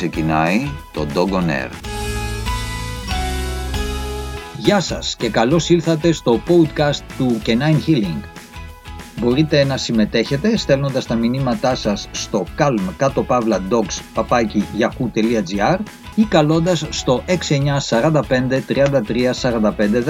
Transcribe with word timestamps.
ξεκινάει 0.00 0.70
το 0.92 1.06
Dog 1.14 1.32
on 1.32 1.48
Air. 1.48 1.70
Γεια 4.56 4.80
σας 4.80 5.16
και 5.16 5.28
καλώς 5.28 5.68
ήλθατε 5.68 6.12
στο 6.12 6.42
podcast 6.48 7.02
του 7.18 7.40
Canine 7.46 7.88
Healing. 7.88 8.22
Μπορείτε 9.16 9.64
να 9.64 9.76
συμμετέχετε 9.76 10.56
στέλνοντας 10.56 11.06
τα 11.06 11.14
μηνύματά 11.14 11.74
σας 11.74 12.08
στο 12.10 12.46
calm 12.58 12.92
κάτω 12.96 13.22
παύλα 13.22 13.62
dogs 13.70 14.00
παπάκι 14.14 14.64
yahoo.gr 14.78 15.78
ή 16.14 16.22
καλώντας 16.24 16.86
στο 16.90 17.22
6945 17.26 17.32
33 18.68 19.30
45 19.40 19.60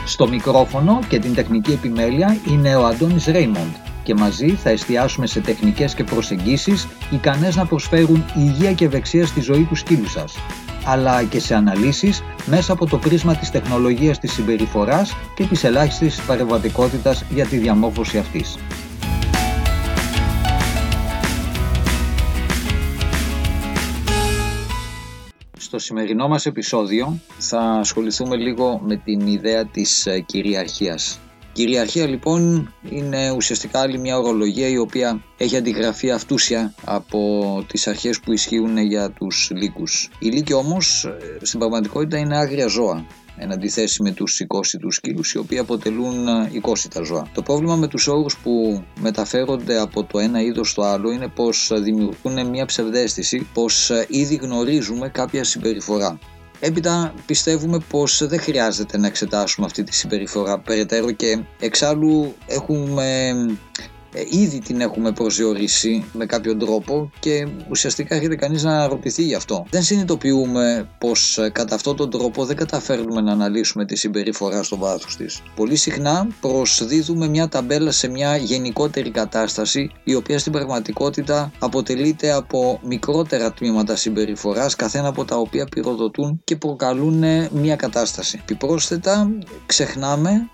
Στο 0.06 0.28
μικρόφωνο 0.28 1.00
και 1.08 1.20
την 1.20 1.34
τεχνική 1.34 1.72
επιμέλεια 1.72 2.38
είναι 2.48 2.76
ο 2.76 2.86
Αντώνης 2.86 3.26
Ρέιμοντ 3.26 3.85
και 4.06 4.14
μαζί 4.14 4.50
θα 4.50 4.70
εστιάσουμε 4.70 5.28
σε 5.28 5.40
τεχνικές 5.40 5.96
και 5.96 6.04
προσεγγίσεις 6.04 6.88
ικανές 7.12 7.56
να 7.56 7.66
προσφέρουν 7.66 8.26
υγεία 8.36 8.74
και 8.74 8.86
ευεξία 8.86 9.26
στη 9.26 9.42
ζωή 9.42 9.64
τους 9.64 9.80
σκύλους 9.80 10.12
σας, 10.12 10.36
αλλά 10.86 11.24
και 11.24 11.40
σε 11.40 11.56
αναλύσεις 11.56 12.24
μέσα 12.46 12.74
από 12.74 12.86
το 12.86 12.98
πρίσμα 12.98 13.36
της 13.36 13.52
τεχνολογίας 13.52 14.20
της 14.20 14.32
συμπεριφοράς 14.34 15.16
και 15.36 15.44
της 15.44 15.64
ελάχιστης 15.64 16.22
παρεμβατικότητας 16.22 17.24
για 17.30 17.46
τη 17.46 17.58
διαμόρφωση 17.58 18.18
αυτής. 18.18 18.58
Στο 25.58 25.80
σημερινό 25.80 26.28
μας 26.28 26.46
επεισόδιο 26.46 27.20
θα 27.38 27.60
ασχοληθούμε 27.60 28.36
λίγο 28.36 28.82
με 28.84 28.96
την 28.96 29.28
ιδέα 29.28 29.66
της 29.66 30.06
ε, 30.06 30.20
κυριαρχίας. 30.20 31.20
Κυριαρχία 31.56 32.08
λοιπόν 32.08 32.74
είναι 32.90 33.32
ουσιαστικά 33.32 33.80
άλλη 33.80 33.98
μια 33.98 34.18
ορολογία 34.18 34.68
η 34.68 34.78
οποία 34.78 35.24
έχει 35.38 35.58
αντιγραφεί 35.58 36.12
αυτούσια 36.12 36.74
από 36.86 37.20
τις 37.68 37.88
αρχές 37.88 38.20
που 38.20 38.32
ισχύουν 38.32 38.78
για 38.78 39.12
τους 39.12 39.52
λύκους. 39.54 40.10
Οι 40.20 40.28
λύκοι 40.28 40.54
όμως 40.54 41.06
ε, 41.06 41.46
στην 41.46 41.60
πραγματικότητα 41.60 42.18
είναι 42.18 42.38
άγρια 42.38 42.68
ζώα 42.68 43.06
εν 43.38 43.52
αντιθέσει 43.52 44.02
με 44.02 44.12
τους 44.12 44.40
οικόσιτους 44.40 44.96
σκύλους 44.96 45.34
οι 45.34 45.38
οποίοι 45.38 45.58
αποτελούν 45.58 46.28
ε, 46.28 46.50
οικόσιτα 46.52 47.04
ζώα. 47.04 47.28
Το 47.34 47.42
πρόβλημα 47.42 47.76
με 47.76 47.88
τους 47.88 48.08
όρους 48.08 48.38
που 48.38 48.84
μεταφέρονται 49.00 49.80
από 49.80 50.04
το 50.04 50.20
ένα 50.20 50.42
είδος 50.42 50.70
στο 50.70 50.82
άλλο 50.82 51.12
είναι 51.12 51.28
πως 51.28 51.72
δημιουργούν 51.74 52.50
μια 52.50 52.66
ψευδέστηση 52.66 53.48
πως 53.54 53.90
ε, 53.90 54.06
ήδη 54.10 54.36
γνωρίζουμε 54.36 55.10
κάποια 55.10 55.44
συμπεριφορά. 55.44 56.20
Έπειτα 56.60 57.14
πιστεύουμε 57.26 57.80
πως 57.90 58.28
δεν 58.28 58.40
χρειάζεται 58.40 58.98
να 58.98 59.08
εξετάσουμε 59.08 59.66
αυτή 59.66 59.84
τη 59.84 59.94
συμπεριφορά 59.96 60.60
περαιτέρω 60.60 61.12
και 61.12 61.44
εξάλλου 61.60 62.36
έχουμε 62.48 63.28
ε, 63.28 63.34
ήδη 64.30 64.60
την 64.60 64.82
έχουμε 64.82 65.12
προσδιορίσει 65.12 66.06
με 66.14 66.26
κάποιο 66.26 66.58
τρόπο 66.58 67.12
και 67.20 67.48
ουσιαστικά 67.70 68.16
έρχεται 68.16 68.36
κανείς 68.36 68.64
να 68.64 68.72
αναρωτηθεί 68.72 69.24
γι' 69.24 69.36
αυτό. 69.36 69.66
Δεν 69.70 69.84
συνειδητοποιούμε 69.84 70.90
πως 70.98 71.38
ε, 71.38 71.50
κατά 71.50 71.76
αυτόν 71.76 71.96
τον 71.96 72.10
τρόπο 72.10 72.46
δεν 72.46 72.56
καταφέρνουμε 72.56 73.22
να 73.22 73.32
αναλύσουμε 73.32 73.86
τη 73.86 73.96
συμπεριφορά 73.96 74.64
στο 74.64 74.78
βάθος 74.78 75.16
της. 75.16 75.42
Πολύ 75.56 75.76
συχνά 75.76 76.28
προσδίδουμε 76.42 77.28
μια 77.28 77.48
ταμπέλα 77.48 77.92
σε 77.92 78.08
μια 78.08 78.38
γενικότερη 78.38 79.12
κατάσταση 79.12 79.92
η 80.04 80.16
οποία 80.16 80.40
στην 80.40 80.52
πραγματικότητα 80.52 81.52
αποτελείται 81.60 82.32
από 82.32 82.80
μικρότερα 82.84 83.52
τμήματα 83.52 83.96
συμπεριφοράς 83.96 84.76
καθένα 84.76 85.08
από 85.08 85.26
τα 85.26 85.36
οποία 85.38 85.66
πυροδοτούν 85.66 86.42
και 86.44 86.56
προκαλούν 86.56 87.24
μια 87.52 87.76
κατάσταση. 87.76 88.40
Επιπρόσθετα 88.42 89.30
ξεχνάμε 89.66 90.50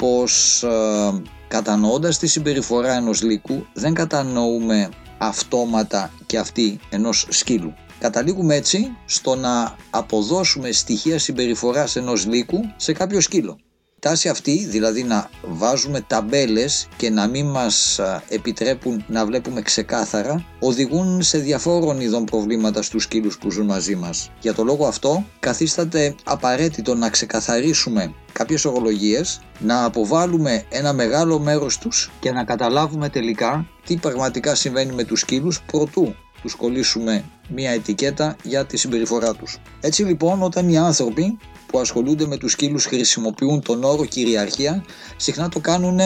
πως 0.00 0.62
ε, 0.62 1.22
Κατανοώντας 1.50 2.18
τη 2.18 2.26
συμπεριφορά 2.26 2.92
ενός 2.92 3.22
λύκου 3.22 3.66
δεν 3.72 3.94
κατανοούμε 3.94 4.88
αυτόματα 5.18 6.10
και 6.26 6.38
αυτή 6.38 6.80
ενός 6.90 7.26
σκύλου. 7.28 7.74
Καταλήγουμε 7.98 8.54
έτσι 8.54 8.96
στο 9.04 9.34
να 9.34 9.76
αποδώσουμε 9.90 10.72
στοιχεία 10.72 11.18
συμπεριφοράς 11.18 11.96
ενός 11.96 12.26
λύκου 12.26 12.60
σε 12.76 12.92
κάποιο 12.92 13.20
σκύλο 13.20 13.58
τάση 14.00 14.28
αυτή, 14.28 14.66
δηλαδή 14.66 15.02
να 15.02 15.30
βάζουμε 15.42 16.00
ταμπέλες 16.00 16.88
και 16.96 17.10
να 17.10 17.26
μην 17.26 17.46
μας 17.46 18.00
επιτρέπουν 18.28 19.04
να 19.08 19.26
βλέπουμε 19.26 19.62
ξεκάθαρα, 19.62 20.44
οδηγούν 20.58 21.22
σε 21.22 21.38
διαφόρων 21.38 22.00
ειδών 22.00 22.24
προβλήματα 22.24 22.82
στους 22.82 23.02
σκύλους 23.02 23.38
που 23.38 23.50
ζουν 23.50 23.66
μαζί 23.66 23.96
μας. 23.96 24.30
Για 24.40 24.54
το 24.54 24.64
λόγο 24.64 24.86
αυτό, 24.86 25.24
καθίσταται 25.40 26.14
απαραίτητο 26.24 26.94
να 26.94 27.10
ξεκαθαρίσουμε 27.10 28.14
κάποιες 28.32 28.64
ορολογίες, 28.64 29.40
να 29.58 29.84
αποβάλουμε 29.84 30.64
ένα 30.68 30.92
μεγάλο 30.92 31.38
μέρος 31.38 31.78
τους 31.78 32.10
και 32.20 32.32
να 32.32 32.44
καταλάβουμε 32.44 33.08
τελικά 33.08 33.66
τι 33.86 33.96
πραγματικά 33.96 34.54
συμβαίνει 34.54 34.92
με 34.92 35.04
τους 35.04 35.20
σκύλους 35.20 35.62
προτού 35.62 36.14
τους 36.42 36.54
κολλήσουμε 36.54 37.24
μία 37.48 37.70
ετικέτα 37.70 38.36
για 38.42 38.64
τη 38.66 38.76
συμπεριφορά 38.76 39.34
τους. 39.34 39.58
Έτσι 39.80 40.02
λοιπόν 40.02 40.42
όταν 40.42 40.68
οι 40.68 40.78
άνθρωποι 40.78 41.38
που 41.70 41.78
ασχολούνται 41.78 42.26
με 42.26 42.36
τους 42.36 42.52
σκύλους 42.52 42.84
χρησιμοποιούν 42.84 43.62
τον 43.62 43.84
όρο 43.84 44.04
κυριαρχία 44.04 44.84
συχνά 45.16 45.48
το 45.48 45.60
κάνουν 45.60 46.00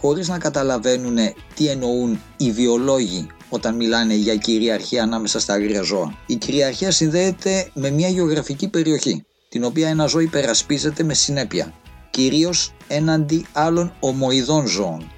χωρίς 0.00 0.28
να 0.28 0.38
καταλαβαίνουν 0.38 1.16
τι 1.54 1.68
εννοούν 1.68 2.20
οι 2.36 2.50
βιολόγοι 2.50 3.26
όταν 3.48 3.76
μιλάνε 3.76 4.14
για 4.14 4.36
κυριαρχία 4.36 5.02
ανάμεσα 5.02 5.40
στα 5.40 5.54
άγρια 5.54 5.82
ζώα. 5.82 6.14
Η 6.26 6.34
κυριαρχία 6.34 6.90
συνδέεται 6.90 7.70
με 7.74 7.90
μια 7.90 8.08
γεωγραφική 8.08 8.68
περιοχή, 8.68 9.24
την 9.48 9.64
οποία 9.64 9.88
ένα 9.88 10.06
ζώο 10.06 10.20
υπερασπίζεται 10.20 11.02
με 11.02 11.14
συνέπεια, 11.14 11.72
κυρίως 12.10 12.74
έναντι 12.88 13.46
άλλων 13.52 13.92
ομοειδών 14.00 14.66
ζώων. 14.66 15.10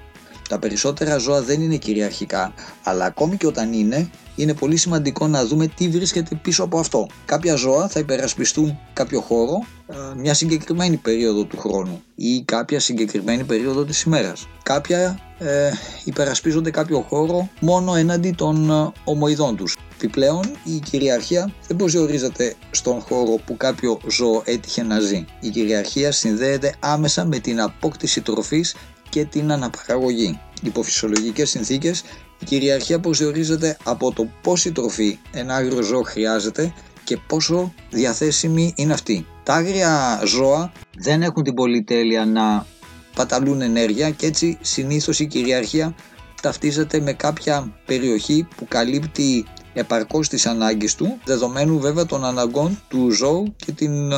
Τα 0.49 0.59
περισσότερα 0.59 1.17
ζώα 1.17 1.43
δεν 1.43 1.61
είναι 1.61 1.77
κυριαρχικά, 1.77 2.53
αλλά 2.83 3.05
ακόμη 3.05 3.37
και 3.37 3.47
όταν 3.47 3.73
είναι, 3.73 4.11
είναι 4.39 4.55
πολύ 4.55 4.77
σημαντικό 4.77 5.27
να 5.27 5.47
δούμε 5.47 5.67
τι 5.67 5.89
βρίσκεται 5.89 6.35
πίσω 6.43 6.63
από 6.63 6.79
αυτό. 6.79 7.07
Κάποια 7.25 7.55
ζώα 7.55 7.89
θα 7.89 8.01
υπερασπιστούν 8.01 8.79
κάποιο 8.93 9.21
χώρο 9.21 9.67
ε, 9.87 9.95
μια 10.17 10.35
συγκεκριμένη 10.35 10.97
περίοδο 10.97 11.45
του 11.45 11.59
χρόνου 11.59 12.03
ή 12.15 12.43
κάποια 12.43 12.81
συγκεκριμένη 12.81 13.45
περίοδο 13.45 13.85
της 13.85 14.03
ημέρας. 14.03 14.49
Κάποια 14.63 15.19
ε, 15.39 15.71
υπερασπίζονται 16.05 16.71
κάποιο 16.71 17.01
χώρο 17.09 17.49
μόνο 17.61 17.95
έναντι 17.95 18.31
των 18.31 18.71
ε, 18.71 18.93
ομοειδών 19.05 19.57
τους. 19.57 19.77
Επιπλέον, 19.95 20.45
η 20.65 20.79
κυριαρχία 20.79 21.53
δεν 21.67 21.77
προσδιορίζεται 21.77 22.55
στον 22.71 23.01
χώρο 23.01 23.39
που 23.47 23.57
κάποιο 23.57 24.01
ζώο 24.11 24.43
έτυχε 24.45 24.83
να 24.83 25.01
ζει. 25.01 25.25
Η 25.41 25.49
κυριαρχία 25.49 26.13
συνδέεται 26.13 26.75
άμεσα 26.79 27.25
με 27.25 27.39
την 27.39 27.61
απόκτηση 27.61 28.21
τροφής 28.21 28.75
και 29.09 29.25
την 29.25 29.53
αναπαραγωγή. 29.53 30.41
Υπό 30.63 30.83
φυσιολογικές 30.83 31.51
συνθήκες 31.51 32.03
η 32.39 32.45
κυριαρχία 32.45 33.01
προσδιορίζεται 33.01 33.77
από 33.85 34.13
το 34.13 34.29
πόση 34.43 34.73
τροφή 34.73 35.19
ένα 35.33 35.55
άγριο 35.55 35.83
ζώο 35.83 36.03
χρειάζεται 36.03 36.73
και 37.05 37.19
πόσο 37.27 37.73
διαθέσιμη 37.91 38.73
είναι 38.77 38.93
αυτή. 38.93 39.27
Τα 39.43 39.55
άγρια 39.55 40.23
ζώα 40.27 40.73
δεν 40.99 41.23
έχουν 41.23 41.43
την 41.43 41.55
πολυτέλεια 41.55 42.25
να 42.25 42.67
παταλούν 43.15 43.61
ενέργεια 43.61 44.11
και 44.11 44.27
έτσι 44.27 44.59
συνήθως 44.61 45.21
η 45.21 45.27
κυριαρχία 45.27 45.95
ταυτίζεται 46.43 47.01
με 47.01 47.13
κάποια 47.13 47.81
περιοχή 47.87 48.49
που 48.57 48.67
καλύπτει 48.69 49.47
επαρκώς 49.73 50.29
τις 50.29 50.47
ανάγκες 50.47 50.95
του, 50.95 51.19
δεδομένου 51.25 51.79
βέβαια 51.79 52.07
των 52.07 52.25
αναγκών 52.25 52.81
του 52.89 53.11
ζώου 53.11 53.55
και 53.57 53.73
την 53.73 54.13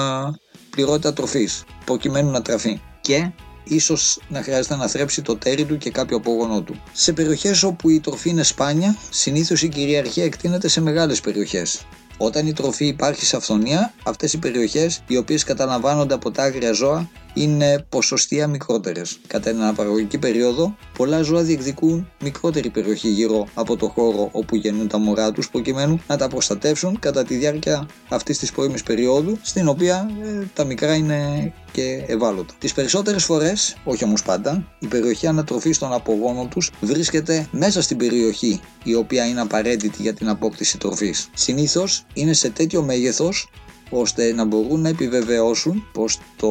πληρότητα 0.71 1.13
τροφής, 1.13 1.65
προκειμένου 1.85 2.31
να 2.31 2.43
τραφεί. 2.43 2.81
Και 3.01 3.31
ίσως 3.75 4.19
να 4.29 4.43
χρειάζεται 4.43 4.77
να 4.77 4.89
θρέψει 4.89 5.23
το 5.23 5.37
τέρι 5.37 5.65
του 5.65 5.79
και 5.79 5.91
κάποιο 5.91 6.17
απόγονό 6.17 6.63
του. 6.63 6.83
Σε 6.93 7.13
περιοχές 7.13 7.63
όπου 7.63 7.89
η 7.89 8.01
τροφή 8.01 8.29
είναι 8.29 8.43
σπάνια, 8.43 8.97
συνήθως 9.11 9.63
η 9.63 9.69
κυριαρχία 9.69 10.25
εκτείνεται 10.25 10.69
σε 10.69 10.81
μεγάλες 10.81 11.21
περιοχές. 11.21 11.87
Όταν 12.23 12.47
η 12.47 12.53
τροφή 12.53 12.87
υπάρχει 12.87 13.25
σε 13.25 13.37
αυθονία, 13.37 13.93
αυτές 14.03 14.33
οι 14.33 14.39
περιοχές, 14.39 15.03
οι 15.07 15.17
οποίες 15.17 15.45
καταλαμβάνονται 15.45 16.15
από 16.15 16.31
τα 16.31 16.43
άγρια 16.43 16.73
ζώα, 16.73 17.09
είναι 17.35 17.85
ποσοστία 17.89 18.47
μικρότερες. 18.47 19.19
Κατά 19.27 19.51
την 19.51 19.63
αναπαραγωγική 19.63 20.19
περίοδο, 20.19 20.77
πολλά 20.97 21.23
ζώα 21.23 21.43
διεκδικούν 21.43 22.11
μικρότερη 22.23 22.71
περιοχή 22.71 23.09
γύρω 23.09 23.47
από 23.55 23.77
το 23.77 23.89
χώρο 23.89 24.29
όπου 24.33 24.57
γεννούν 24.57 24.89
τα 24.89 24.99
μωρά 24.99 25.33
τους, 25.33 25.51
προκειμένου 25.51 26.01
να 26.07 26.17
τα 26.17 26.29
προστατεύσουν 26.29 26.99
κατά 26.99 27.25
τη 27.25 27.37
διάρκεια 27.37 27.87
αυτής 28.09 28.39
της 28.39 28.53
πρώιμης 28.53 28.83
περίοδου, 28.83 29.39
στην 29.43 29.69
οποία 29.69 30.11
ε, 30.23 30.45
τα 30.55 30.65
μικρά 30.65 30.95
είναι 30.95 31.53
και 31.73 32.05
ευάλωτα. 32.07 32.55
Τις 32.59 32.73
περισσότερες 32.73 33.25
φορές, 33.25 33.77
όχι 33.85 34.05
όμως 34.05 34.23
πάντα, 34.23 34.67
η 34.79 34.87
περιοχή 34.87 35.27
ανατροφής 35.27 35.79
των 35.79 35.93
απογόνων 35.93 36.49
τους 36.49 36.71
βρίσκεται 36.81 37.49
μέσα 37.51 37.83
στην 37.83 37.97
περιοχή 37.97 38.61
η 38.85 38.95
οποία 38.95 39.27
είναι 39.27 39.41
απαραίτητη 39.41 40.03
για 40.03 40.15
την 40.15 40.29
απόκτηση 40.29 40.79
τροφής. 40.79 41.29
Συνήθως 41.35 42.07
είναι 42.15 42.33
σε 42.33 42.51
τέτοιο 42.51 42.83
μέγεθος 42.83 43.49
ώστε 43.91 44.33
να 44.33 44.45
μπορούν 44.45 44.81
να 44.81 44.89
επιβεβαιώσουν 44.89 45.85
πως 45.93 46.19
το 46.37 46.49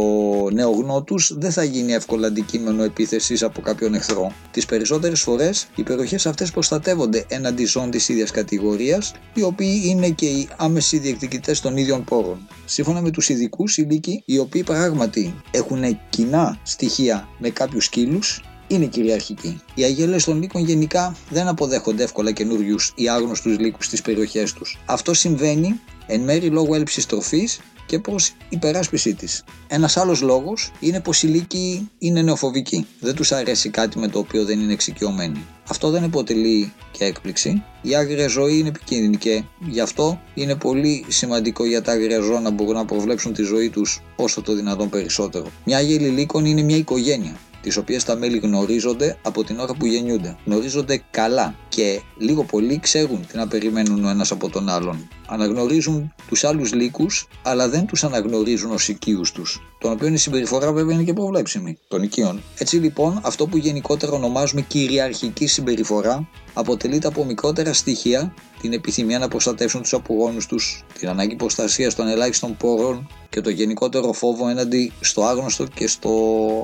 νεογνώ 0.51 1.03
τους 1.03 1.33
δεν 1.38 1.51
θα 1.51 1.63
γίνει 1.63 1.94
εύκολα 1.94 2.27
αντικείμενο 2.27 2.83
επίθεσης 2.83 3.44
από 3.44 3.61
κάποιον 3.61 3.94
εχθρό. 3.94 4.31
Τις 4.51 4.65
περισσότερες 4.65 5.21
φορές 5.21 5.67
οι 5.75 5.83
περιοχές 5.83 6.25
αυτές 6.25 6.51
προστατεύονται 6.51 7.25
έναντι 7.27 7.65
ζώων 7.65 7.91
της 7.91 8.09
ίδιας 8.09 8.31
κατηγορίας 8.31 9.11
οι 9.33 9.41
οποίοι 9.41 9.81
είναι 9.85 10.09
και 10.09 10.25
οι 10.25 10.50
άμεσοι 10.57 10.97
διεκδικητές 10.97 11.61
των 11.61 11.77
ίδιων 11.77 12.03
πόρων. 12.03 12.47
Σύμφωνα 12.65 13.01
με 13.01 13.11
τους 13.11 13.29
ειδικούς 13.29 13.77
οι 13.77 13.81
λύκοι 13.81 14.23
οι 14.25 14.38
οποίοι 14.38 14.63
πράγματι 14.63 15.35
έχουν 15.51 16.00
κοινά 16.09 16.59
στοιχεία 16.63 17.27
με 17.38 17.50
κάποιους 17.50 17.85
σκύλους 17.85 18.44
είναι 18.69 18.86
κυριαρχική. 18.86 19.62
Οι 19.74 19.83
αγέλε 19.83 20.18
των 20.18 20.42
λύκων 20.42 20.63
γενικά 20.63 21.16
δεν 21.30 21.48
αποδέχονται 21.48 22.04
εύκολα 22.04 22.31
καινούριους 22.31 22.94
ή 22.95 23.10
άγνωστους 23.10 23.60
λύκους 23.60 23.86
στις 23.86 24.01
περιοχές 24.01 24.54
τους. 24.54 24.77
Αυτό 24.86 25.13
συμβαίνει 25.13 25.80
εν 26.07 26.21
μέρη 26.21 26.48
λόγω 26.48 26.75
έλλειψης 26.75 27.06
τροφής 27.06 27.60
και 27.86 28.00
προς 28.00 28.31
υπεράσπιση 28.50 29.13
της. 29.13 29.44
Ένας 29.68 29.98
άλλος 29.98 30.21
λόγος 30.21 30.71
είναι 30.80 31.00
πως 31.00 31.24
οι 31.24 31.27
λύκοι 31.27 31.89
είναι 31.98 32.21
νεοφοβικοί. 32.21 32.88
Δεν 33.00 33.16
τους 33.16 33.31
αρέσει 33.31 33.69
κάτι 33.69 34.00
με 34.00 34.07
το 34.07 34.19
οποίο 34.19 34.45
δεν 34.45 34.60
είναι 34.60 34.74
εξοικειωμένοι. 34.74 35.45
Αυτό 35.69 35.89
δεν 35.89 36.04
αποτελεί 36.04 36.74
και 36.92 37.06
έκπληξη. 37.06 37.63
Η 37.81 37.95
άγρια 37.95 38.27
ζωή 38.27 38.57
είναι 38.57 38.68
επικίνδυνη 38.68 39.18
και 39.18 39.44
γι' 39.60 39.80
αυτό 39.80 40.21
είναι 40.33 40.56
πολύ 40.56 41.06
σημαντικό 41.07 41.66
για 41.66 41.81
τα 41.81 41.92
άγρια 41.92 42.19
ζώα 42.19 42.39
να 42.39 42.50
μπορούν 42.50 42.74
να 42.74 42.86
προβλέψουν 42.86 43.33
τη 43.33 43.44
ζωή 43.44 43.69
τους 43.69 44.01
όσο 44.16 44.42
το 44.42 44.54
δυνατόν 44.54 44.89
περισσότερο. 44.89 45.51
Μια 45.66 45.81
γέλη 45.81 46.07
λύκων 46.07 46.45
είναι 46.45 46.62
μια 46.62 46.77
οικογένεια 46.77 47.38
τις 47.61 47.77
οποίες 47.77 48.03
τα 48.03 48.15
μέλη 48.15 48.38
γνωρίζονται 48.38 49.17
από 49.21 49.44
την 49.44 49.59
ώρα 49.59 49.73
που 49.73 49.85
γεννιούνται. 49.85 50.38
Γνωρίζονται 50.45 51.03
καλά 51.11 51.56
και 51.69 52.01
λίγο 52.17 52.44
πολύ 52.44 52.79
ξέρουν 52.79 53.25
τι 53.27 53.38
να 53.38 53.47
περιμένουν 53.47 54.06
ο 54.06 54.09
ένας 54.09 54.31
από 54.31 54.50
τον 54.50 54.69
άλλον. 54.69 55.07
Αναγνωρίζουν 55.27 56.13
τους 56.27 56.44
άλλους 56.44 56.73
λύκους, 56.73 57.27
αλλά 57.44 57.69
δεν 57.69 57.85
τους 57.85 58.03
αναγνωρίζουν 58.03 58.71
ως 58.71 58.88
οικείους 58.88 59.31
τους, 59.31 59.61
τον 59.79 59.91
οποίο 59.91 60.07
η 60.07 60.17
συμπεριφορά 60.17 60.71
βέβαια 60.71 60.94
είναι 60.94 61.03
και 61.03 61.13
προβλέψιμη 61.13 61.77
των 61.88 62.03
οικείων. 62.03 62.41
Έτσι 62.57 62.77
λοιπόν, 62.77 63.19
αυτό 63.23 63.47
που 63.47 63.57
γενικότερα 63.57 64.11
ονομάζουμε 64.11 64.61
κυριαρχική 64.61 65.47
συμπεριφορά 65.47 66.27
αποτελείται 66.53 67.07
από 67.07 67.25
μικρότερα 67.25 67.73
στοιχεία, 67.73 68.33
την 68.61 68.73
επιθυμία 68.73 69.19
να 69.19 69.27
προστατεύσουν 69.27 69.81
τους 69.81 69.94
απογόνους 69.94 70.45
τους, 70.45 70.83
την 71.00 71.09
ανάγκη 71.09 71.35
προστασίας 71.35 71.95
των 71.95 72.07
ελάχιστων 72.07 72.57
πόρων 72.57 73.07
και 73.29 73.41
το 73.41 73.49
γενικότερο 73.49 74.13
φόβο 74.13 74.49
έναντι 74.49 74.91
στο 74.99 75.23
άγνωστο 75.23 75.65
και 75.65 75.87
στο 75.87 76.11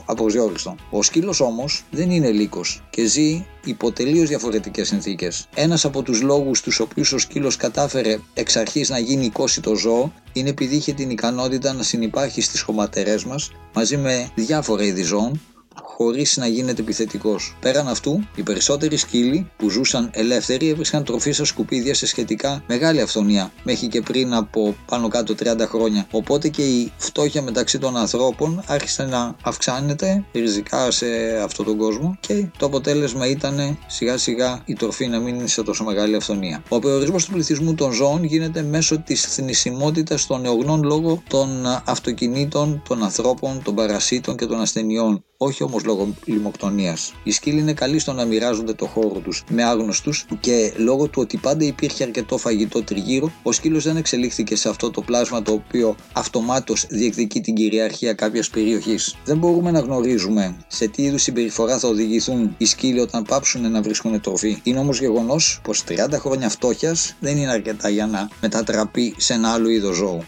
απροσδιόριστο. 0.06 0.76
Ο 0.90 1.04
σκύλος 1.04 1.40
όμως 1.40 1.84
δεν 1.92 2.12
είναι 2.12 2.32
λύκος 2.32 2.84
και 2.90 3.06
ζει 3.06 3.46
υπό 3.66 3.92
τελείως 3.92 4.28
διαφορετικές 4.30 4.88
συνθήκες. 4.88 5.48
Ένας 5.56 5.86
από 5.86 6.02
τους 6.02 6.22
λόγους 6.22 6.62
τους 6.62 6.80
οποίους 6.80 7.14
ο 7.14 7.18
σκύλος 7.18 7.56
κατάφερε 7.56 8.20
εξ 8.34 8.56
αρχής 8.56 8.90
να 8.90 9.00
γίνει 9.00 9.32
το 9.62 9.76
ζώο 9.76 10.14
είναι 10.34 10.50
επειδή 10.50 10.76
είχε 10.76 10.94
την 10.94 11.10
ικανότητα 11.10 11.74
να 11.74 11.84
συνεπάρχει 11.84 12.42
στις 12.42 12.62
χωματερές 12.62 13.24
μας 13.24 13.52
μαζί 13.74 13.98
με 13.98 14.30
διάφορα 14.36 14.84
είδη 14.84 15.04
ζώων 15.04 15.42
χωρίς 15.82 16.38
να 16.38 16.48
γίνεται 16.48 16.82
επιθετικός. 16.82 17.58
Πέραν 17.60 17.88
αυτού, 17.88 18.28
οι 18.36 18.44
περισσότεροι 18.44 18.98
σκύλοι 18.98 19.52
που 19.58 19.70
ζούσαν 19.70 20.10
ελεύθεροι 20.14 20.70
έβρισκαν 20.70 21.04
τροφή 21.04 21.32
στα 21.32 21.46
σκουπίδια 21.46 21.94
σε 21.94 22.06
σχετικά 22.06 22.64
μεγάλη 22.68 23.02
αυθονία, 23.02 23.52
μέχρι 23.64 23.88
και 23.88 24.02
πριν 24.02 24.34
από 24.34 24.76
πάνω 24.86 25.08
κάτω 25.08 25.36
30 25.40 25.60
χρόνια. 25.60 26.08
Οπότε 26.12 26.48
και 26.50 26.62
η 26.62 26.92
φτώχεια 26.98 27.42
μεταξύ 27.42 27.80
των 27.80 27.98
ανθρώπων 27.98 28.64
άρχισε 28.68 29.04
να 29.06 29.36
αυξάνεται 29.44 30.26
ριζικά 30.34 30.92
σε 30.92 31.06
αυτόν 31.44 31.66
τον 31.66 31.78
κόσμο 31.78 32.18
και 32.20 32.48
το 32.58 32.66
αποτέλεσμα 32.66 33.28
ήταν 33.28 33.78
σιγά 33.88 34.18
σιγά 34.18 34.62
η 34.66 34.74
τροφή 34.74 35.08
να 35.08 35.20
μην 35.20 35.36
είναι 35.36 35.48
σε 35.48 35.64
τόσο 35.64 35.84
μεγάλη 35.84 36.16
αυθονία. 36.16 36.64
Ο 36.70 36.80
περιορισμός 36.80 37.26
του 37.26 37.32
πληθυσμού 37.32 37.74
των 37.76 37.92
ζώων 37.92 38.24
γίνεται 38.24 38.62
μέσω 38.62 39.00
της 39.00 39.22
θνησιμότητας 39.22 40.28
των 40.28 40.42
νεογνών 40.42 40.84
λόγω 40.84 41.24
των 41.28 41.66
αυτοκινήτων, 41.86 42.82
των 42.88 43.04
ανθρώπων, 43.04 43.62
των 43.64 43.76
παρασίτων 43.76 44.38
και 44.38 44.46
των 44.46 44.62
ασθενειών 44.62 45.24
όχι 45.46 45.64
όμως 45.64 45.84
λόγω 45.84 46.14
λιμοκτονίας. 46.26 47.14
Οι 47.24 47.32
σκύλοι 47.32 47.60
είναι 47.60 47.74
καλοί 47.74 48.00
στο 48.00 48.14
να 48.14 48.26
μοιράζονται 48.26 48.74
το 48.74 48.86
χώρο 48.86 49.20
τους 49.20 49.44
με 49.50 49.64
άγνωστους 49.64 50.26
και 50.40 50.74
λόγω 50.78 51.08
του 51.08 51.22
ότι 51.22 51.38
πάντα 51.38 51.66
υπήρχε 51.66 52.04
αρκετό 52.04 52.38
φαγητό 52.38 52.84
τριγύρω, 52.84 53.32
ο 53.44 53.52
σκύλος 53.52 53.84
δεν 53.84 53.98
εξελίχθηκε 53.98 54.56
σε 54.56 54.70
αυτό 54.70 54.90
το 54.90 55.02
πλάσμα 55.02 55.42
το 55.42 55.52
οποίο 55.52 55.96
αυτομάτως 56.14 56.86
διεκδικεί 56.90 57.42
την 57.42 57.56
κυριαρχία 57.56 58.14
κάποιας 58.14 58.50
περιοχής. 58.50 59.16
Δεν 59.26 59.38
μπορούμε 59.38 59.72
να 59.72 59.80
γνωρίζουμε 59.80 60.56
σε 60.68 60.88
τι 60.88 61.04
είδους 61.04 61.22
συμπεριφορά 61.22 61.80
θα 61.80 61.88
οδηγηθούν 61.88 62.56
οι 62.58 62.66
σκύλοι 62.66 63.00
όταν 63.00 63.24
πάψουν 63.24 63.72
να 63.72 63.82
βρίσκουν 63.82 64.22
τροφή. 64.22 64.58
Είναι 64.64 64.80
όμως 64.80 65.00
γεγονός 65.00 65.60
πως 65.64 65.84
30 65.88 65.96
χρόνια 66.12 66.50
φτώχειας 66.50 67.16
δεν 67.20 67.38
είναι 67.38 67.52
αρκετά 67.52 67.90
για 67.90 68.08
να 68.08 68.30
μετατραπεί 68.42 69.16
σε 69.18 69.34
ένα 69.34 69.50
άλλο 69.50 69.70
είδος 69.70 69.96
ζώου. 69.96 70.24